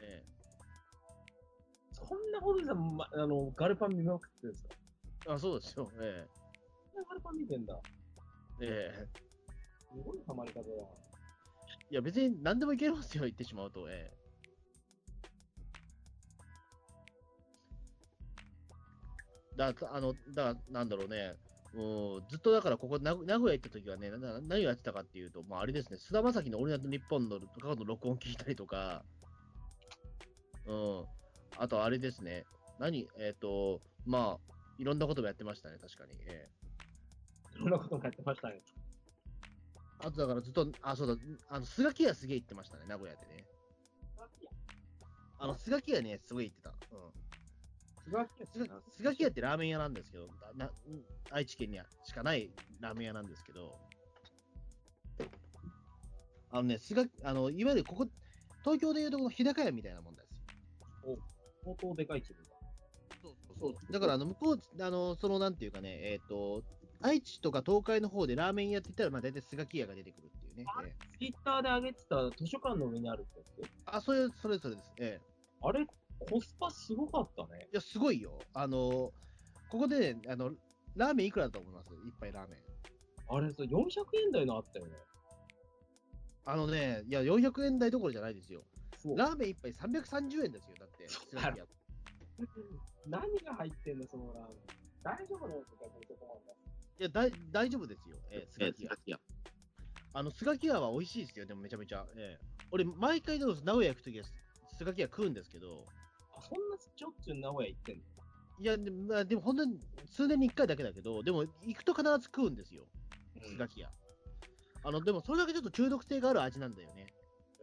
[0.03, 0.25] え
[1.93, 4.75] そんなことでさ、ま、あの、ガルパン見まくってるんですか？
[5.29, 5.89] えあ、そうですよ。
[6.01, 6.29] え
[6.93, 7.81] そんなガルパン見てんだ。
[8.61, 8.67] え
[9.07, 9.09] ええ
[9.79, 10.67] すごいハマり方だ。
[11.91, 13.89] いや、別に何でもいけますよ、言ってしまうと。
[13.89, 14.19] ええ
[19.55, 21.37] だあの、だなんだろうね。
[21.75, 24.11] うん、ずっとだから、ここ、名古名古屋行った時はね、
[24.49, 29.05] 何をやってたかっていうと、まあ、あれですね、菅田将暉の俺らと日本の過去の録音聞いたりとか、
[30.67, 31.05] うん、
[31.59, 32.47] あとあれですね、
[32.79, 36.13] 何、えっ、と、まあ、いろんなこともやってましたね、確かに。
[36.27, 36.59] ええ
[37.57, 38.63] そんなこともやってましたね。
[39.99, 41.17] あとだからずっと、あ、そうだ、
[41.49, 43.45] あの、菅木屋すげえ行ってましたね、名古屋でね。
[45.41, 46.71] あの、菅木屋ね、すごい行ってた。
[46.71, 47.28] うん。
[48.09, 50.71] 菅菅木屋ってラーメン屋なんですけど、な
[51.31, 53.79] 愛知県にしかないラーメン屋なんですけど、
[56.51, 58.07] あのね、菅あのいわゆるここ、
[58.65, 60.31] 東京でいうとこの日高屋みたいなもんです
[61.07, 61.19] よ。
[61.65, 62.49] 相当でかい規模だ。
[63.61, 66.63] そうだからあの向こう、あのそのなんていうかね、えっ、と、
[67.03, 70.65] 愛知とか東海の方でラーメン屋って言ったら、まあ、大体菅木屋が出てくるっていうね。
[70.85, 73.71] ええツイッターで上げてた図書館の上にあるってやつ？
[73.87, 74.93] あ、それ、それそれです。
[74.99, 75.27] ええ
[75.61, 75.85] あれ、
[76.19, 77.69] コスパすごかったね。
[77.73, 78.39] いや、すごいよ。
[78.55, 79.13] あの、こ
[79.71, 80.53] こで、ね、あの、
[80.97, 81.91] ラーメンいくらだと思います？
[82.07, 82.59] 一杯ラーメン。
[83.29, 83.85] あれさ、400
[84.25, 84.93] 円台のあったよね。
[86.45, 88.65] あのね、いや、400円台どころじゃないですよ。
[89.17, 91.07] ラーメン一杯330円ですよ、だって。
[93.07, 94.57] 何が入ってんの、そのラーメン。
[95.03, 96.53] 大丈夫なの逆にそこなんだ。
[96.99, 98.93] いや、だい大丈夫ですよ、えー、菅木屋。
[99.07, 99.21] いや、
[100.15, 102.07] あの、菅木屋は美味しいですよ、でもめちゃめちゃ。
[102.17, 104.27] ええ俺、毎回名古屋行くときは
[104.77, 106.08] 菅木屋食うんですけど、あ、
[106.41, 108.03] そんなしょっちゅう名古屋行ってんの？
[108.61, 112.83] いや、でも、まあ、でも本当に数年に1回だけだけど、でも行くと必ず食うんですよ、
[113.51, 113.91] 菅木屋。
[114.85, 117.07] あの、でもそれだけちょっと中毒性がある味なんだよね。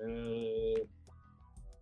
[0.07, 0.85] へえ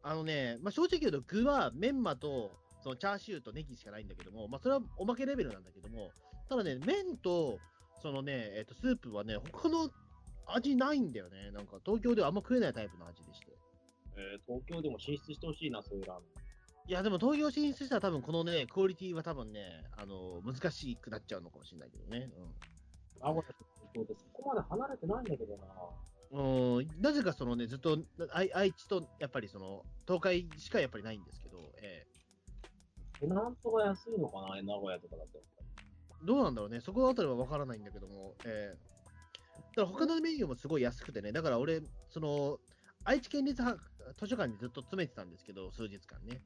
[0.04, 2.52] あのね、まあ、正直言うと具はメンマと
[2.84, 6.12] そのチャーシューとネギしかないんだけども、まあ、それはおまけレベルなんだけども、
[6.50, 7.58] ただね、麺と
[8.02, 9.90] そのね、えっとスープはね、他の
[10.46, 11.52] 味ないんだよね。
[11.52, 13.48] なんか東京ではあんま食えないタイプの味でして。
[14.18, 16.43] えー東京でも進出してほしいな、そういうラーメン。
[16.88, 22.30] いや、でも東京進出したら多分このね、クオリティは多分ね、あの、難しくなっちゃうのかもしれないけどね。
[23.22, 23.54] 名古屋と
[23.94, 25.66] 東京でそこまで離れてないんだけどな。
[26.32, 26.76] うん。
[26.78, 28.00] うん、なぜかそのね、ずっと
[28.34, 32.06] 愛愛知とやっぱりその、東海しかやっぱりないんですけど、え
[33.20, 35.40] テナントが安いのかな、名古屋とかだと。
[36.24, 42.60] ーどうなんだろうね、そこのあたりは分からないんだけども、えー、だから他のメニューもすごい安くてね、だから俺、その、
[43.06, 43.78] 愛知県立は
[44.18, 46.42] 図書館にずっと詰めてたんですけど、数日間ね。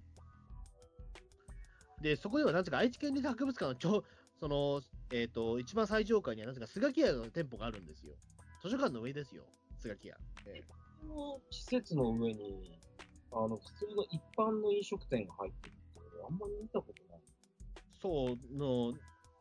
[2.01, 4.03] で、そこではなぜか愛知県立博物館のちょ、
[4.39, 4.81] その、
[5.11, 8.15] えっ、と、一番最上階にはなぜかスガキ屋の店舗があるんですよ。
[8.61, 9.43] 図書館の上ですよ、
[9.77, 10.17] スガキ屋。
[10.45, 10.61] え
[11.01, 12.79] この施設の上に、
[13.31, 17.21] あの、普通の一般の飲食店が入ってるって俺あんまり見たことない。
[17.99, 18.93] そうの、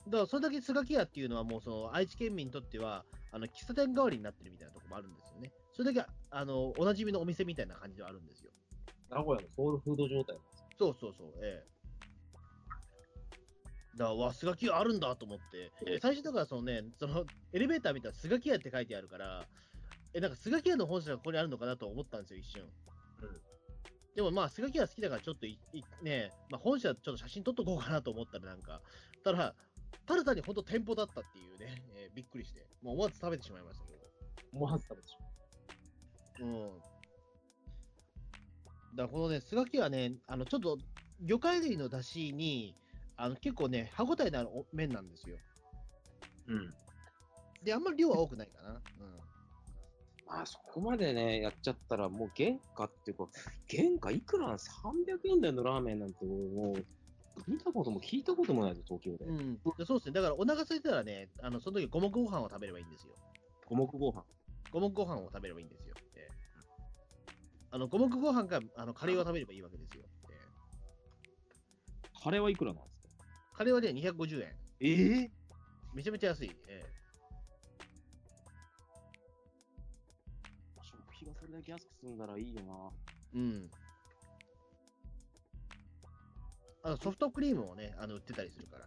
[0.07, 5.53] だからそれだけスガキ屋っていうのはもうその愛知県民にとっては、あの、喫茶店代わりになってるみたいなところもあるんですよね。
[5.73, 8.51] それだけ、あの、おなじみのお店みたいな感じではあるんですよ。
[9.11, 10.67] 名古屋のソウルフード状態なんですよ。
[10.79, 11.76] そうそうそう、ええ。
[13.97, 19.47] だから、わ、スガキ屋あるんだと思って、で最初だからそのね、そのエレベーター見たらスガキ屋って書いてあるから、
[20.15, 22.63] え、なんかスガキ屋の本社がここにあるのかなと思ったんですよ、一瞬。
[22.63, 23.41] うん
[24.17, 28.81] でもまあ、スガキ屋好きだから、ちょっといいね、まあ、本社ちょっと写真撮っとこうかなと思ったら、なんか、
[29.23, 29.55] ただ、
[30.07, 33.99] ただ単に本当店舗だったっていうね、えーびっくりして、もう思わず食べてしまいましたけど。
[34.55, 35.17] 思わず食べてし
[36.41, 36.49] まう。
[36.49, 36.51] う
[38.95, 38.97] ん。
[38.97, 40.79] だこのね、スガキはね、あの、ちょっと、
[41.21, 42.75] 魚介類の出汁に、
[43.17, 45.37] あの、結構ね、歯応えのあるお麺なんですよ。
[46.47, 46.75] うん。
[47.63, 48.71] で、あんまり量は多くないかな。
[48.71, 48.81] うん。
[50.27, 53.29] まあそこまでね、やっちゃったら、もう原価っていうか、
[53.71, 56.87] 原価いくらなん ?300 円台のラーメンなんてもう、
[57.47, 59.25] 見たことも聞いたこともないぞ、東京で。
[59.25, 60.13] うん、でそうですね。
[60.13, 63.15] だから、お腹空いてたらね、あの、その時五目ご飯を食べればいいんですよ。
[63.67, 64.25] 五目ご飯。
[64.73, 65.95] 五目ご飯を食べればいいんですよ。
[66.17, 66.37] ええ
[67.71, 70.05] あの、五目ご飯か、あの、カレーを食べればいいわけですよ。
[70.31, 70.47] ええ
[72.23, 72.96] カレーはいくらなんですか？
[73.57, 74.55] カレーはね、250円。
[74.81, 75.31] ええ？
[75.95, 76.51] めちゃめちゃ安い。
[76.69, 76.97] ええ
[80.83, 82.91] 食費がそれだけ安く済んだらいいよな。
[83.35, 83.71] うん。
[86.83, 88.87] あのソフトクリームをね、あの売ってたりするから。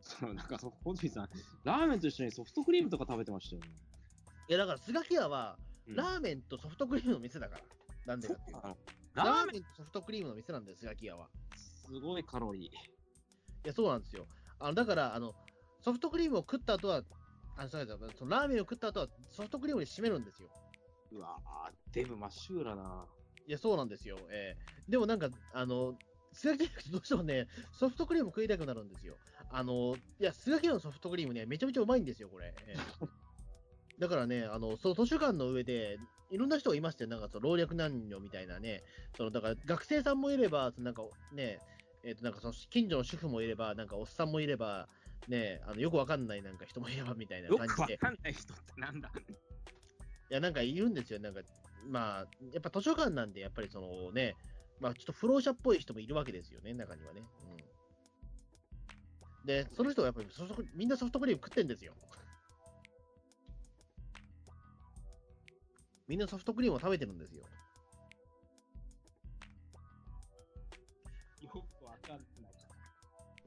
[0.00, 1.28] そう、なんかそ、小泉さん、
[1.64, 3.68] ラーメンと一緒にソフトクリームとか食べてましたよね。
[4.48, 7.62] いや、だから、スガキ屋は、うんラーメンとソフトクリームの店だから。
[8.06, 8.76] なんでかっていうと。
[9.14, 9.48] ララーメン？
[9.48, 11.28] ーメンとソフトクリームの店なんだよ、スガキ屋は。
[11.56, 12.97] すごいカロリー。
[13.64, 14.26] いや、そうなんですよ。
[14.60, 15.34] あのだから、あの、
[15.80, 17.02] ソフトクリームを食った後は、
[17.56, 17.76] あの、そ
[18.24, 20.48] のラーメンを食った後はソフトクリームで締めるんですよ。
[21.12, 23.06] うわぁ、デブまっしぐらな。
[23.46, 24.18] いや、そうなんですよ。
[24.30, 25.94] えーでもなんか、あの、
[26.32, 29.16] スガキ屋ってどうしてもね、ソフトクリーム食いたくなるんですよ。
[29.50, 32.54] あの、いや、スガキ屋のソフトクリームね、めちゃめちゃうまいんですよ、これ。
[32.66, 33.08] えー
[33.98, 35.98] だからね、あの、その図書館の上で、
[36.30, 37.10] いろんな人がいましたよ。
[37.10, 38.84] なんか、その老若男女みたいなね。
[39.16, 41.58] その、だから、学生さんもいれば、そのなんかね、
[42.04, 44.88] えっ、と、なんかその、近所の主婦もいれば、なんか、おっさんもいれば、
[45.26, 47.98] ね、あの、よくわかんないなんか人もいればみたいなよ感じで。
[47.98, 49.10] くわかんない人ってなんだ？
[50.30, 51.18] いや、なんかいるんですよ。
[51.18, 51.40] なんか、
[51.88, 54.36] まあ、やっぱ図書館なんで、やっぱりそのね、
[54.80, 57.22] まあ、ちょっと不老者っぽい人もいるわけですよね、中にはね。
[59.42, 59.46] うん。
[59.46, 61.94] で、その人はやっぱりソフトクみんなソフトクリーム食ってんですよ。
[66.06, 67.42] みんなソフトクリームを食べてるんですよ。
[67.42, 67.46] よ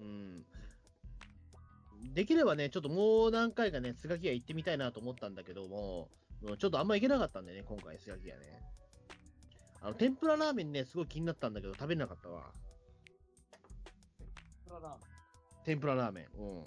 [0.02, 0.46] うん。
[2.14, 6.10] できればね、ちょっともう何回かね、スガキ屋行ってみたいなと思ったんだけども、
[6.42, 8.42] うんちょっとあんま行けなかったんでね、今回、スガキ屋ね。
[9.82, 12.52] あの、天ぷらラーメンね、すごい気になったんだけど、食べれなかったわ。
[15.64, 16.26] 天ぷらラーメン。
[16.38, 16.66] うん。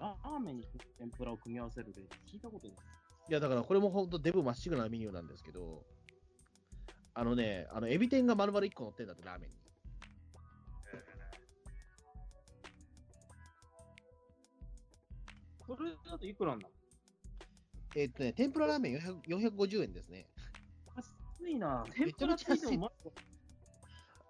[0.00, 0.66] ラーメンに
[0.98, 2.76] 天ぷらを組み合わせるで聞いたことない。
[3.28, 5.84] いや、だからこれも本当デブまっしぐらなメニューなんですけど、
[7.14, 9.59] あのね、あの、エビ天が丸々1個乗ってんだって、ラーメンに。
[15.76, 16.68] それだといくらなんだ
[17.96, 19.20] えっとね、天ぷらラーメン400
[19.56, 20.26] 450円ですね。
[20.96, 21.12] 安
[21.48, 21.84] いな。
[21.92, 22.92] 天ぷらついてもま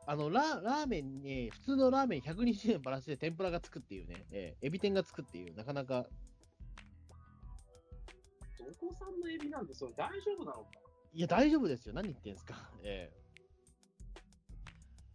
[0.06, 6.06] あのラ、ラーメンに、普通のラーメン120円バラして天ぷらがつくっていうね、えーエビ天がつくっていう、なかなか、
[8.58, 10.70] どこ産のエビなんでそれ大丈夫なのか？
[11.12, 11.92] いや、大丈夫ですよ。
[11.92, 12.70] 何言ってんすか？
[12.82, 13.20] ええ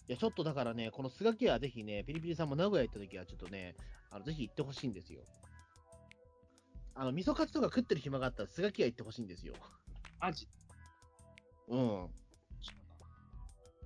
[0.08, 3.76] いや、ちょっとだからね、このスガキ屋ぜひね、ピリピリさんも名古屋行った時は、ちょっとね、
[4.12, 5.22] あのぜひ行ってほしいんですよ。
[6.96, 9.54] あの、味噌カツとか食ってる暇があったら、スガキ屋行ってほしいんですよ。
[10.20, 10.48] マジ？
[11.68, 12.08] うん。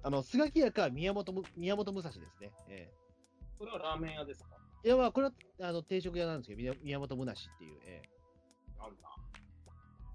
[0.04, 2.52] あの、スガキ屋か宮本む、宮本武蔵ですね。
[2.70, 2.90] え
[3.58, 4.50] それはラーメン屋ですか？
[4.84, 9.02] えいや、まあ、これは、あの、定食屋なんですけど、宮宮本武蔵っていう、ええなんだ。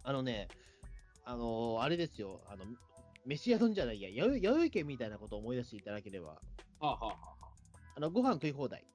[0.05, 0.49] あのね、
[1.25, 2.65] あのーあれですよ、あの、
[3.27, 6.39] 飯屋丼じゃないや、やよ弥生県みたいなことを思い出していただければ、は
[6.81, 7.49] あ、はあはあはあ、
[7.97, 8.87] あのご飯食い放題。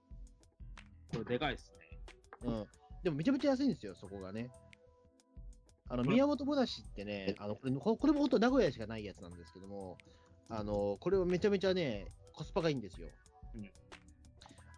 [1.11, 1.99] これでかいっすね。
[2.43, 2.67] うん。
[3.03, 4.49] でもめちゃめちゃ安いんですよ、そこがね。
[5.89, 9.97] あの、うん宮本もだしってね、あの、これ、ここれも本当名古屋しかないやつなんですけども、
[10.49, 13.07] あの、これはめちゃめちゃね、コスパがいいんですよ。
[13.55, 13.69] うん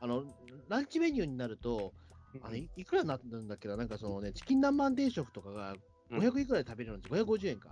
[0.03, 0.23] あの、
[0.67, 1.93] ランチメニューになると、
[2.41, 5.75] あのいいくらになるんだっけな、なんかそのね、チキン南蛮定食とかが
[6.10, 7.69] うん500いくらで食べれるんですよ、550円か。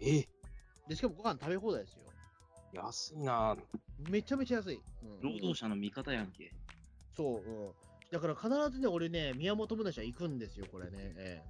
[0.00, 0.26] え？
[0.88, 2.04] で、しかもご飯食べ放題ですよ。
[2.72, 3.56] 安いな
[4.10, 4.80] めちゃめちゃ安い。
[5.02, 6.50] うん、労働者の味方やんけ。
[7.14, 7.72] そう、うん。
[8.10, 10.90] だから必ずね、俺ね、宮本むなしは行くんですよ、これね。
[11.16, 11.42] え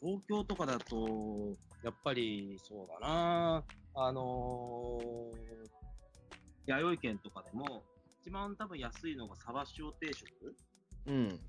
[0.00, 5.68] 東京とかだと、やっぱりそうだなあのー、
[6.66, 7.82] 弥生県とかでも、
[8.22, 10.54] 一番多分安いのがサバ塩定食
[11.06, 11.40] えうん。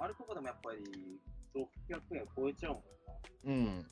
[0.00, 1.20] あれとかでもやっぱり
[1.54, 2.82] 600円超えちゃうもん
[3.46, 3.52] な。
[3.52, 3.86] うん。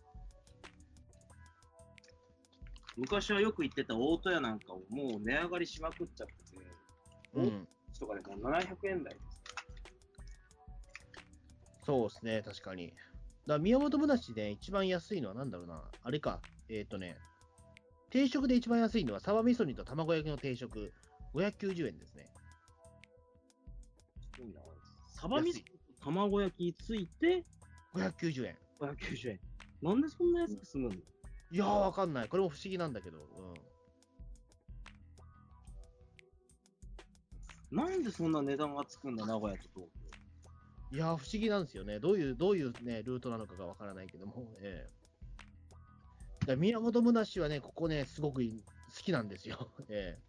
[2.96, 6.40] 昔はよく行ってた大戸屋なんかをもう値上がりしまくっちゃってて、
[7.34, 7.68] うん。
[7.98, 9.40] とかでもう700円台です。
[11.84, 12.92] そうですね、確かに。
[13.46, 15.82] だ宮本むなしで一番安いのはなんだろうな。
[16.02, 16.40] あれか。
[16.68, 17.16] えっ、とね、
[18.10, 20.92] 定食で一番安いのは、サバ味噌煮と卵焼きの定食、
[21.34, 22.28] 590円ですね。
[24.38, 24.60] いいな
[25.08, 25.62] サバ味噌と
[26.04, 27.44] 卵焼きついて
[27.94, 28.56] 590円。
[28.80, 29.40] 590円。
[29.82, 30.94] なんでそんな安く済むの？
[31.50, 32.28] いやー、わかんない。
[32.28, 33.18] これも不思議なんだけど。
[33.18, 33.20] う
[37.74, 37.76] ん。
[37.76, 39.88] なんでそんな値段がつくんだ、名古屋と東
[40.90, 40.96] 京。
[40.96, 42.00] いやー、不思議なんですよね。
[42.00, 44.54] どういう、どういうね、ルートなのかがわからないけども。
[44.60, 44.90] ええ
[46.46, 48.46] だ宮本むなしはね、ここね、すごく好
[49.02, 49.70] きなんですよ。
[49.88, 50.22] ええ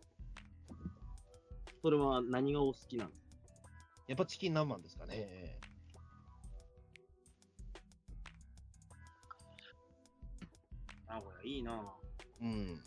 [1.82, 3.12] それは何がお好きなの？
[4.08, 5.14] やっぱチキン南蛮ですかね。
[5.16, 5.71] ええ
[11.43, 11.93] 名古屋いいな
[12.41, 12.82] うん。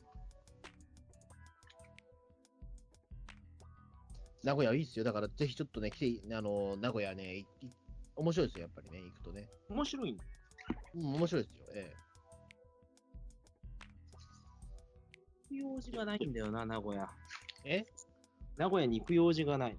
[4.43, 5.05] 名古屋いいっすよ。
[5.05, 7.47] だからぜひちょっとね、来て、あの、名古屋ね、いい
[8.17, 9.49] 面白いですよ、やっぱりね、行くとね。
[9.69, 10.25] 面白いんだ。
[10.95, 11.65] うん、面白いですよ。
[11.75, 11.95] え
[15.43, 17.11] 行く用事がないんだよな、名古屋。
[17.65, 17.77] え？
[17.77, 17.87] え
[18.57, 19.79] 名古屋に行く用事がない。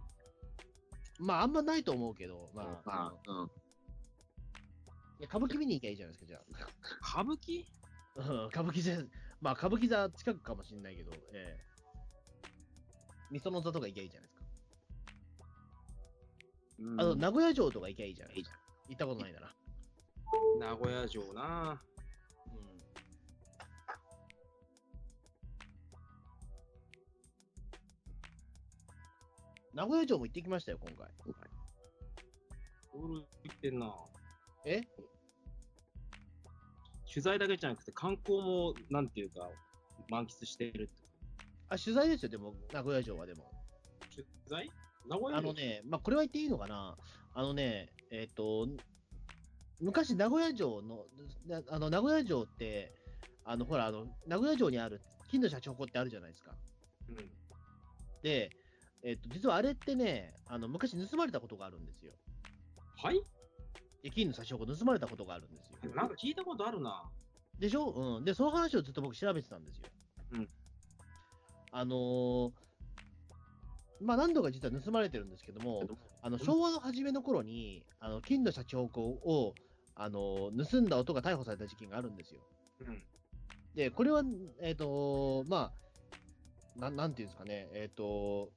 [1.20, 3.46] まあ、あんまないと思うけど、まあ、うん。
[5.20, 6.42] いや歌舞伎見に行きゃいいじゃないですか、じゃ
[7.02, 7.64] 歌舞伎？
[7.84, 7.85] あ。
[8.16, 9.04] うん歌舞伎座、
[9.42, 11.76] まあ、歌舞伎座近くかもしれないけど、ええ
[13.32, 14.46] みその座とか行きゃいいじゃないですか。
[16.98, 18.44] あと、名古屋城とか行きゃいいじゃない。
[18.90, 19.56] 行ったことないなら。
[20.60, 21.82] 名古屋城な
[22.48, 22.82] うん。
[29.74, 31.10] 名古屋城も行ってきましたよ、今回。
[32.94, 33.94] オール行ってんな
[34.66, 34.82] え？
[37.16, 39.50] 取材だけじゃなくて観光も、なんていうか、
[40.10, 40.90] 満喫してるって。
[41.70, 43.50] あ、取材ですよ、でも、名古屋城はでも。
[44.14, 44.70] 取材？
[45.08, 45.38] 名古屋城？
[45.38, 46.98] あのね、まあ、これは言っていいのかな？
[47.34, 48.68] あのね、えっ、と、
[49.80, 51.06] 昔、名古屋城の、
[51.48, 52.94] なあの、名古屋城って、
[53.46, 56.54] あの、ほら、あの、名古屋城にある金の社長ってあるじゃないですか。
[57.08, 57.16] うん。
[58.24, 58.52] で、
[59.04, 62.12] えっ、と、実はあれってね、あの、昔盗まれたことがあるんですよ。
[62.98, 63.22] はい？
[64.06, 65.96] で金の差し子盗まれたことがあるんですよ。
[65.96, 67.10] なんか聞いたことあるな。
[67.60, 67.90] でしょ？
[67.90, 68.24] うん。
[68.24, 69.86] で、その話をずっと僕調べてたんですよ。
[70.34, 70.50] うん。
[71.72, 72.52] あのー
[74.02, 75.88] まあ何度か実は盗まれてるんですけども、
[76.22, 79.56] あの昭和の初めの頃に、あの金のシャチホコを、
[79.96, 82.42] あのー盗んだ男が逮捕された事件があるんですよ。
[82.82, 83.02] うん。
[83.74, 84.22] で、これは、
[84.62, 85.72] えっ、とま
[86.78, 88.52] あ、なんなんていうんですかね、えっ、と、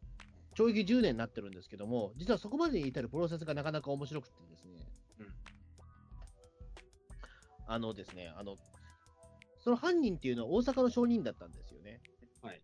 [0.58, 4.88] 懲役10年になってるんですけども、実はそこまでに至るプロセスがなかなか面白くてですね、
[5.20, 5.26] うん
[7.70, 8.56] あのですね、あの、
[9.62, 12.00] その犯人っていうのは大阪の証人だったんですよね。
[12.42, 12.62] はい。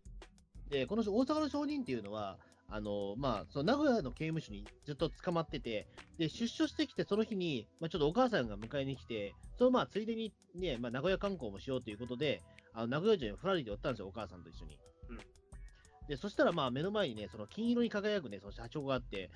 [0.69, 2.37] で、この大阪の証人っていうのは、
[2.67, 5.87] あの、まあ、その名古屋の刑務所にずっと捕まってて、
[6.17, 12.41] で、出所してきて、その日に、まあ、ちょっとお母さんが迎えに来て、そのまあ、ついでにね、まあ、名古屋観光もしようということで、
[12.73, 14.79] あの名古屋城にフラリで寄ったんですよ、お母さんと一緒に。
[16.05, 19.29] うんで、そしたら、まあ、目の前にね、その金色に輝くね、その社長があって、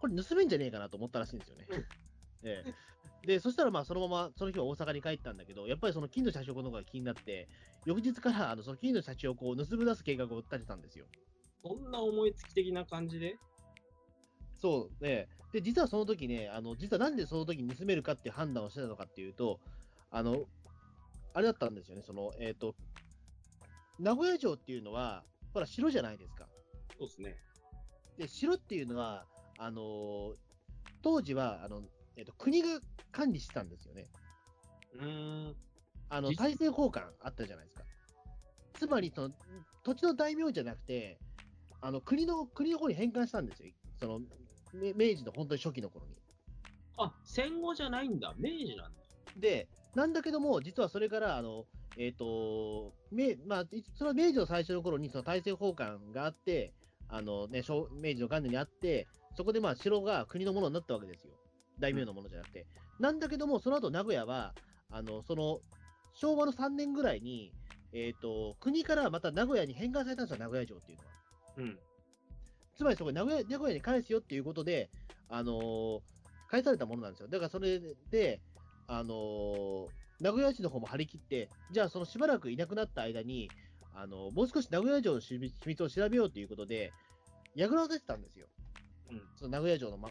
[0.00, 1.66] これ盗めんじゃねえかなと思ったらしいんですよね。
[2.42, 3.26] ええ。
[3.26, 7.48] で、そしたら、まあ、そのまま、その日は大阪に帰ったんだけど、やっぱりその金の社長の方が気になって、
[7.84, 11.06] 翌日から、あの、その金の社長をこう、盗み出す計画を立てたんですよ。
[11.62, 13.36] そんな思いつき的な感じで？
[14.56, 19.60] そう、ね、で、実はその時ね、あの、実はなんでその時に盗めるかっていう判断をしてたのかっていうと、
[20.10, 20.46] あの、
[21.34, 22.74] あれだったんですよね、その、えっ、と、
[23.98, 26.46] 名古屋城っていうのは、ほら、城じゃないですか。
[26.98, 27.36] そうですね。
[28.16, 29.26] で、城っていうのは、
[29.58, 30.34] あのー
[31.02, 31.82] 当時は、あの、
[32.16, 32.80] えっ、と、国が
[33.12, 34.08] 管理してたんですよね。
[34.94, 35.56] うーん。
[36.10, 37.84] あの、実大政奉還あったじゃないですか。
[38.74, 39.30] つまり、その、
[39.84, 41.18] 土地の大名じゃなくて、
[41.80, 43.72] あの、国の、国の方に返還したんですよ。
[44.00, 44.20] その、
[44.72, 46.16] め明治の本当に初期の頃に。
[46.96, 48.34] あ、戦後じゃないんだ。
[48.38, 49.00] 明治なんだ。
[49.36, 51.66] で、なんだけども、実はそれから、あの、
[51.98, 56.72] えっ、と、明、まあ、いその明治の最初の頃に、その大政奉還があって、
[57.08, 61.32] あのね、昭明治の元年にあって、そこでまあ、城が国のものになったわけですよ。
[61.80, 62.66] 大名のものじゃなくて。
[63.00, 64.54] なんだけども、その後名古屋は、
[64.90, 65.60] あの、その、
[66.14, 67.52] 昭和の3年ぐらいに、
[67.92, 71.10] えっ、と、国からまた名古屋に返還されたんですよ、名古屋城っていうのは。
[71.56, 71.78] うん。
[72.76, 74.88] つまりそこに名古屋名古屋に返すよっていうことで、
[75.28, 76.00] あのー
[76.50, 77.28] 返されたものなんですよ。
[77.28, 77.78] だからそれ
[78.10, 78.40] で、
[78.86, 79.88] あのー
[80.20, 83.50] 名古屋市の方も張り切って、じゃあそのしばらくいなくなった間に、
[83.94, 86.92] あのーもう少し名古屋城の秘密を調べようということで、
[87.54, 88.46] 櫓を出てたんですよ。
[89.10, 89.22] うん。
[89.36, 90.10] その名古屋城の、ま、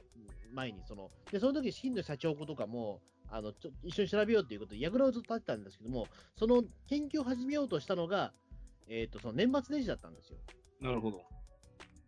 [0.54, 8.34] 前にその、で、その時新の社長とかも、あのちょ一緒に調べようということで、櫓をずっと立ってたんですけども、その研究を始めようとしたのが、
[8.90, 10.38] えっ、と、その年末年始だったんですよ。
[10.82, 11.22] なるほど。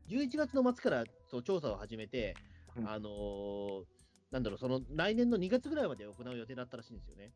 [0.09, 2.35] 11月の末からそう調査を始めて、
[2.75, 3.83] うんあのー
[4.31, 7.31] なんだろう、その来年の2月ぐらいまで行う予定だったらしいんですよね。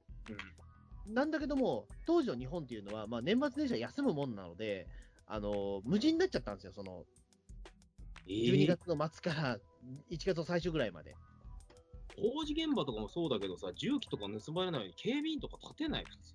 [1.07, 4.88] なんだけども、当時の日本っていうのは、まあ、年末年始は休むもんなので、
[5.28, 7.05] あのー無人になっちゃったんですよ、その
[8.28, 9.57] 12月の末から
[10.09, 11.15] 1月の最初ぐらいまで。
[12.15, 16.34] 工事現場とかもそうだけどさ、重機とか盗まれないように警備員とか立てない、普通。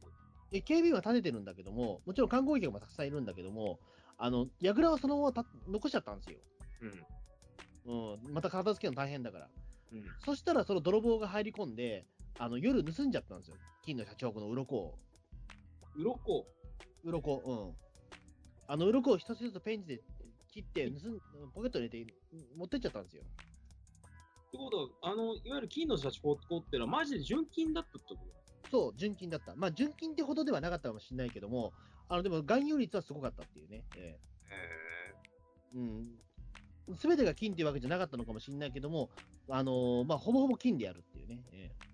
[0.50, 3.78] で警備員は立ててるんだけども、もちろん観光客もたくさんいるんだけども、
[4.16, 6.38] あの櫓はそのままた残しちゃったんですよ。
[7.86, 8.14] うん。
[8.14, 9.48] うん、また片付けるの大変だから。
[9.92, 10.04] うん。
[10.18, 12.06] そしたらその泥棒が入り込んで、
[12.38, 14.98] あの夜盗んじゃったんですよ、金の社長の鱗を。
[15.96, 16.46] 鱗？
[17.04, 17.74] 鱗、うん。
[18.68, 20.00] あの鱗を一つずつペンチで
[20.52, 21.20] 切って、盗ん
[21.52, 22.12] ポケットに入れて
[22.56, 23.22] 持ってっちゃったんですよ。
[23.22, 28.20] ってことは、あの、いわゆる金の社長ってのはマジで純金だったってこ
[28.62, 28.70] と？
[28.70, 29.54] そう、純金だった。
[29.56, 31.72] まあ、純金ってほどではなかったかもしれないけども、
[32.08, 33.84] あのでも含有率はすごかったっていうね。
[33.96, 34.18] えへ
[35.74, 36.96] えうん。
[36.96, 39.10] すべてが金っていうわけじゃなかったのかもしれないけども、
[39.48, 41.42] あのーまあ、ほぼほぼ金でやるっていうね。
[41.52, 41.87] ええ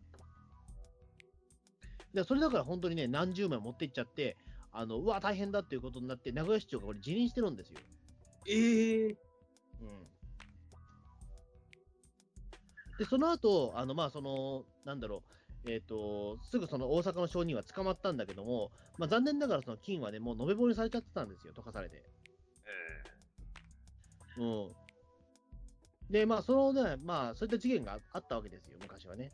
[2.14, 4.36] でそれだから本当にね、何十枚持ってっちゃって、
[4.72, 7.78] あのうわ、大変だっていうことになって、名古屋市長がこれ辞任してるんですよ。
[8.46, 8.52] え。
[8.52, 9.16] ええ
[9.80, 10.06] うん。
[12.98, 15.24] で、その後、あの、まあ、その、なんだろ
[15.64, 22.02] う、えっ、と、すぐその大阪の商人は捕まったんだけども、まあ、残念ながらその金はね、もう延べ棒にされちゃってたんですよ、溶かされて。
[24.36, 24.72] うん。
[26.10, 29.32] で、まあ、そのね、まあ、そういった事件があったわけですよ、昔はね。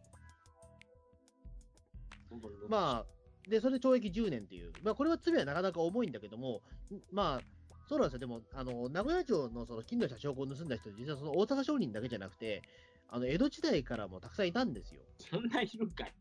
[2.67, 6.63] あ、まあ、で、それで懲役10年っていう、まあ、これは罪はなかなか重いんだけども、
[6.93, 12.63] んまあ、そうなんですよ、でも、あの名古屋城のその金の社長を盗んだ人、実はその大阪商人だけじゃなくて、
[13.09, 15.03] あの江戸時代からもたくさんいたんですよ。
[15.19, 16.13] そんないるんかい。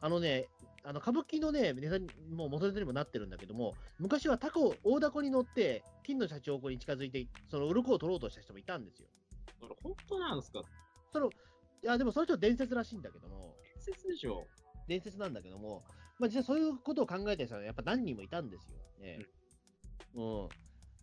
[0.00, 0.46] あのね、
[0.84, 9.08] あの歌舞伎のね、ネタにもう元ネタにもなってるんだけども、昔はタコ、大凧に乗って、金の社長に近づいて、その鱗を取ろうとした人もいたんですよ。
[9.60, 10.62] これ本当なんですか？
[11.12, 11.30] そのい
[11.82, 14.46] や、でもそれちょっと伝説らしいんだけども、伝説でしょ。
[14.88, 15.84] 伝説なんだけども、
[16.18, 18.78] まあ、実際そういうことを考えてる人はやっぱ何人もいたんですよ。
[19.00, 19.20] ね
[20.14, 20.48] うん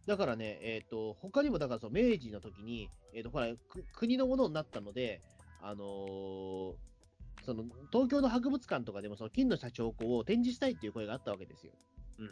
[0.05, 5.23] だからね、えっ、と、他にも、だからその明治の時に、えっ、と、ほら、く国のものになったので、
[5.61, 6.75] あのー
[7.43, 11.73] その東京の博物館とかでもその金の社長を展示したいっていう声があったわけですよ。
[12.17, 12.29] うん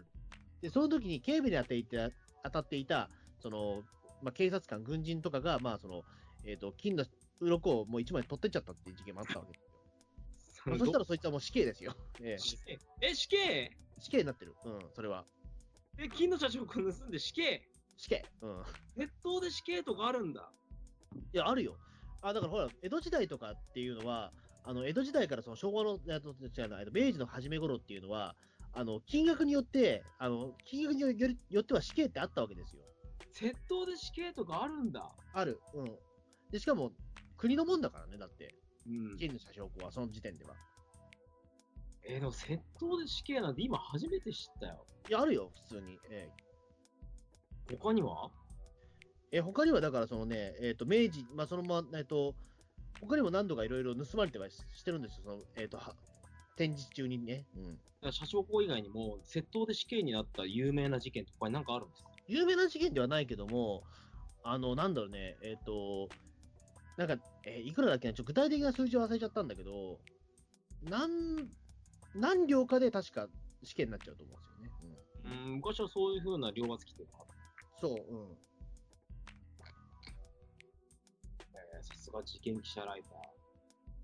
[0.62, 2.10] で、その時に警備に当たっていた
[2.44, 3.10] 当たっていた、
[3.42, 3.84] その、
[4.22, 6.04] まあ、警察官、軍人とかが、まあ、その、
[6.46, 7.06] えっ、と、金の
[7.42, 9.73] 鱗をもう一枚取ってっちゃったっていう事件もあったわけですよ。
[10.66, 11.96] まあそしたらそいつはもう死刑ですよ。
[12.22, 12.80] ええ死刑？
[13.02, 13.78] え、死刑？
[14.00, 14.56] 死刑になってる。
[14.66, 15.26] うん、それは。
[15.98, 17.62] え、金の社長盗んで死刑？
[17.98, 18.26] 死刑。
[18.42, 18.62] うん。
[18.98, 20.50] 窃盗で死刑とかあるんだ。
[21.34, 21.78] いや、あるよ。
[22.22, 24.32] あ、だからほら、江戸時代とかっていうのは、
[24.64, 28.36] あの、江戸時代からその昭和の、えっと違うな、えっと明治の初め頃っていうのは、
[28.72, 31.02] あの、金額によって、あの、金額に
[31.52, 32.82] よっては死刑ってあったわけですよ。
[33.34, 35.12] 窃盗で死刑とかあるんだ。
[35.34, 35.60] ある。
[35.74, 35.96] うん。
[36.50, 36.92] で、しかも、
[37.38, 38.56] 国のもんだからね、だって。
[38.88, 39.18] うん。
[39.18, 40.56] 金の社長は、その時点では。
[42.06, 44.86] えーでも窃盗で死刑なんて今初めて知ったよ。
[45.10, 45.98] いや、あるよ、普通に。
[46.10, 46.30] え
[47.70, 48.30] え他には？
[49.32, 52.36] え他にはだからそのね、えっ、と、明治、まあ、そのまま、えっ、と、
[53.00, 55.96] 他にも何度かいろいろ盗まれてはししてるんですよ、その、えっ、と、は
[56.58, 57.48] 展示中にね。
[57.56, 57.64] うん。
[57.64, 57.78] だか
[58.08, 62.10] ら社長公以外にも窃盗で死刑になった有名な事件とかに何かあるんですか？
[62.28, 63.84] 有名な事件ではないけども、
[64.44, 66.10] あの、なんだろうね、えっ、と、
[66.98, 67.16] なんか、
[67.46, 70.00] えーいくらだっけな、ちょっと具体的な数字を忘れちゃったんだけど、
[70.84, 71.50] 何、
[72.16, 73.28] 何両かで確か
[73.64, 74.98] 死刑になっちゃうと思うんですよね。
[75.26, 77.26] うん、うん、昔はそういう風な両罰規定があっ
[77.80, 78.38] そう、うん。
[81.52, 81.82] たね。
[81.82, 83.20] さすが事件記者ライター。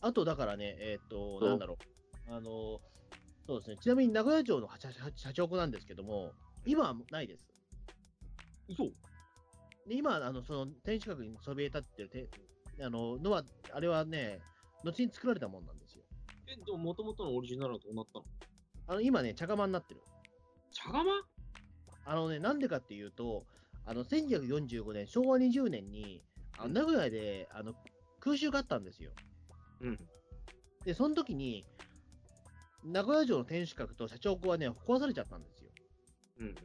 [0.02, 1.78] あと、だからね、えっ、と、そうなんだろ
[2.28, 2.34] う。
[2.34, 2.82] あの、
[3.46, 3.78] そうですね。
[3.82, 6.34] ちなみに名古屋城の社社社長子なんですけども、
[6.66, 7.48] 今はないです。
[8.68, 8.86] 嘘
[9.88, 12.30] で今、あの、その、天守閣にそびえ立ってるて、
[12.82, 14.40] あの、のは、あれはね、
[14.84, 16.04] 後に作られたもんなんですよ。
[16.48, 18.26] え、でも元々のオリジナルはどうなったの？
[18.88, 20.02] あの、今ね、茶釜になってる。
[20.72, 21.04] 茶釜？
[22.06, 23.46] あのね、なんでかっていうと、
[23.86, 26.24] あの、1945年、昭和20年に、
[26.58, 27.74] あの名古屋で、あの、
[28.20, 29.12] 空襲があったんですよ。
[29.82, 30.00] うん。
[30.86, 31.66] で、その時に、
[32.84, 35.72] 名古屋城の天守閣と社長公はね、壊されちゃったんですよ。
[36.40, 36.56] うんうん。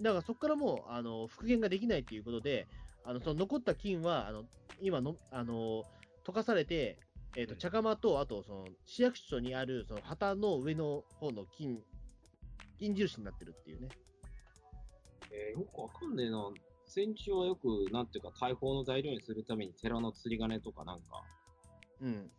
[0.00, 2.68] だからそこからもう、あの、復元ができないということで、
[3.06, 4.44] あの、その残った金は、あの、
[4.80, 5.84] 今の、あの、
[6.26, 6.98] 溶かされて、
[7.36, 11.78] えっ、と、うん茶釜と、あと、その、市役所にある、その、旗の上の方の金、
[12.78, 13.88] 金印になってるっていうね。
[15.30, 16.50] えーよくわかんねえな。
[16.86, 21.22] 戦中はよく、なんていうか、大砲の材料にするために寺の釣り鐘とかなんか、
[22.00, 22.30] うん。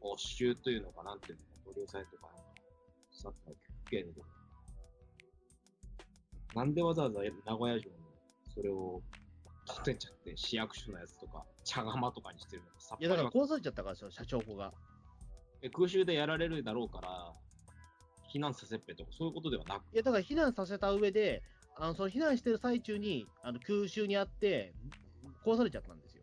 [0.00, 2.44] お衆というのか、なんていうのか、取り押さえとか、なんか、
[3.10, 3.54] さっきの
[3.90, 4.22] 県で。
[6.54, 8.03] なんでわざわざ名古屋城に
[8.54, 9.02] それを
[9.66, 14.72] 取ってっちゃって、市役所のやつとか、茶釜とかにしてるのか、さっいや、だから壊されちゃったからですよ、社長公が。
[15.62, 17.32] え空襲でやられるだろうから、
[18.32, 21.42] 避難させっぺとか、そういうことではなく、いや、だから避難させた上で、
[21.76, 24.74] あの、その避難してる最中に、あの、空襲にあって、
[25.44, 26.22] 壊されちゃったんですよ。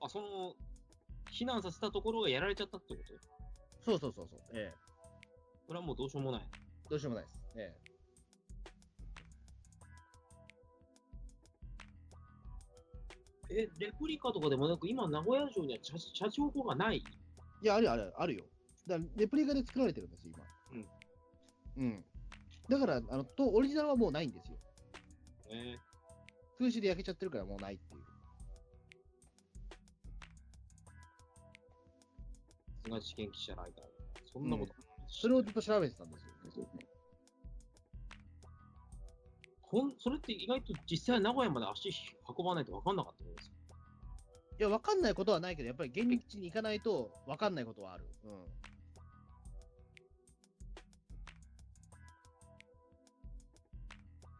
[0.00, 0.54] あ、その、
[1.30, 3.14] 避難させたところがやられちゃったってこと？
[3.84, 4.40] そうそうそうそう。
[4.52, 4.78] ええ。
[5.66, 6.42] それはもうどうしようもない。
[6.90, 7.40] どうしようもないです。
[7.56, 7.91] ええ、
[13.52, 17.04] レプリカとかでもなく、今、名古屋城には社社長庫がない？
[17.62, 17.64] え。
[17.64, 18.44] いや、あるよあるよあるよ。
[18.86, 20.44] だから、レプリカで作られてるんですよ、今。
[21.78, 21.84] うん。
[21.84, 22.04] うん。
[22.68, 24.58] だから、あの、と、オリジナルはもうないんですよ。
[25.50, 25.78] ね。
[26.58, 28.02] 空襲で焼けちゃってるからもうないっていう。
[32.66, 33.84] さすが事件記者ライター。
[34.32, 34.74] そんなこと、
[35.08, 36.32] それをずっと調べてたんですよ。
[39.72, 41.88] ほんそれって意外と実際名古屋まで足
[42.38, 43.52] 運ばないと分かんなかったことですよ。
[44.60, 48.04] いや、わかんないことはないけど、やっぱり現地に行かないとわかんないことはある。
[48.22, 48.44] うん。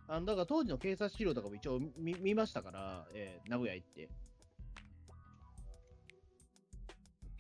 [0.07, 4.11] あのだから当時の警察資料とかも一応見見ましたから、えー名古屋行って。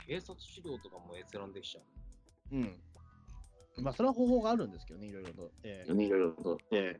[0.06, 1.80] 警察資料とかも閲覧できちゃ
[2.52, 2.56] う。
[2.56, 2.80] うん。
[3.82, 5.50] まあ、それは方法があるんですけどね、いろいろと。
[5.62, 6.58] ええいろいろと。
[6.70, 6.98] え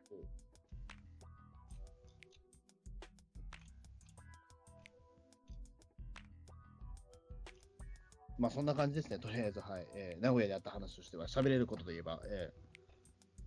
[8.43, 9.87] まあ、そんな感じですね、とりあえず、はい。
[9.95, 12.53] えー名古屋であった話としては、喋れることといえば、え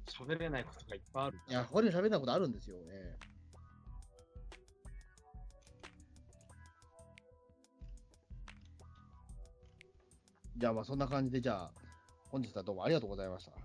[0.08, 1.39] 喋れないことがいっぱいある。
[1.50, 3.26] えいや、他にも喋れないことあるんですよ、ええ
[10.56, 11.72] じゃあ、まあ、そんな感じで、じゃあ、
[12.30, 13.64] 本日はどうもありがとうございました。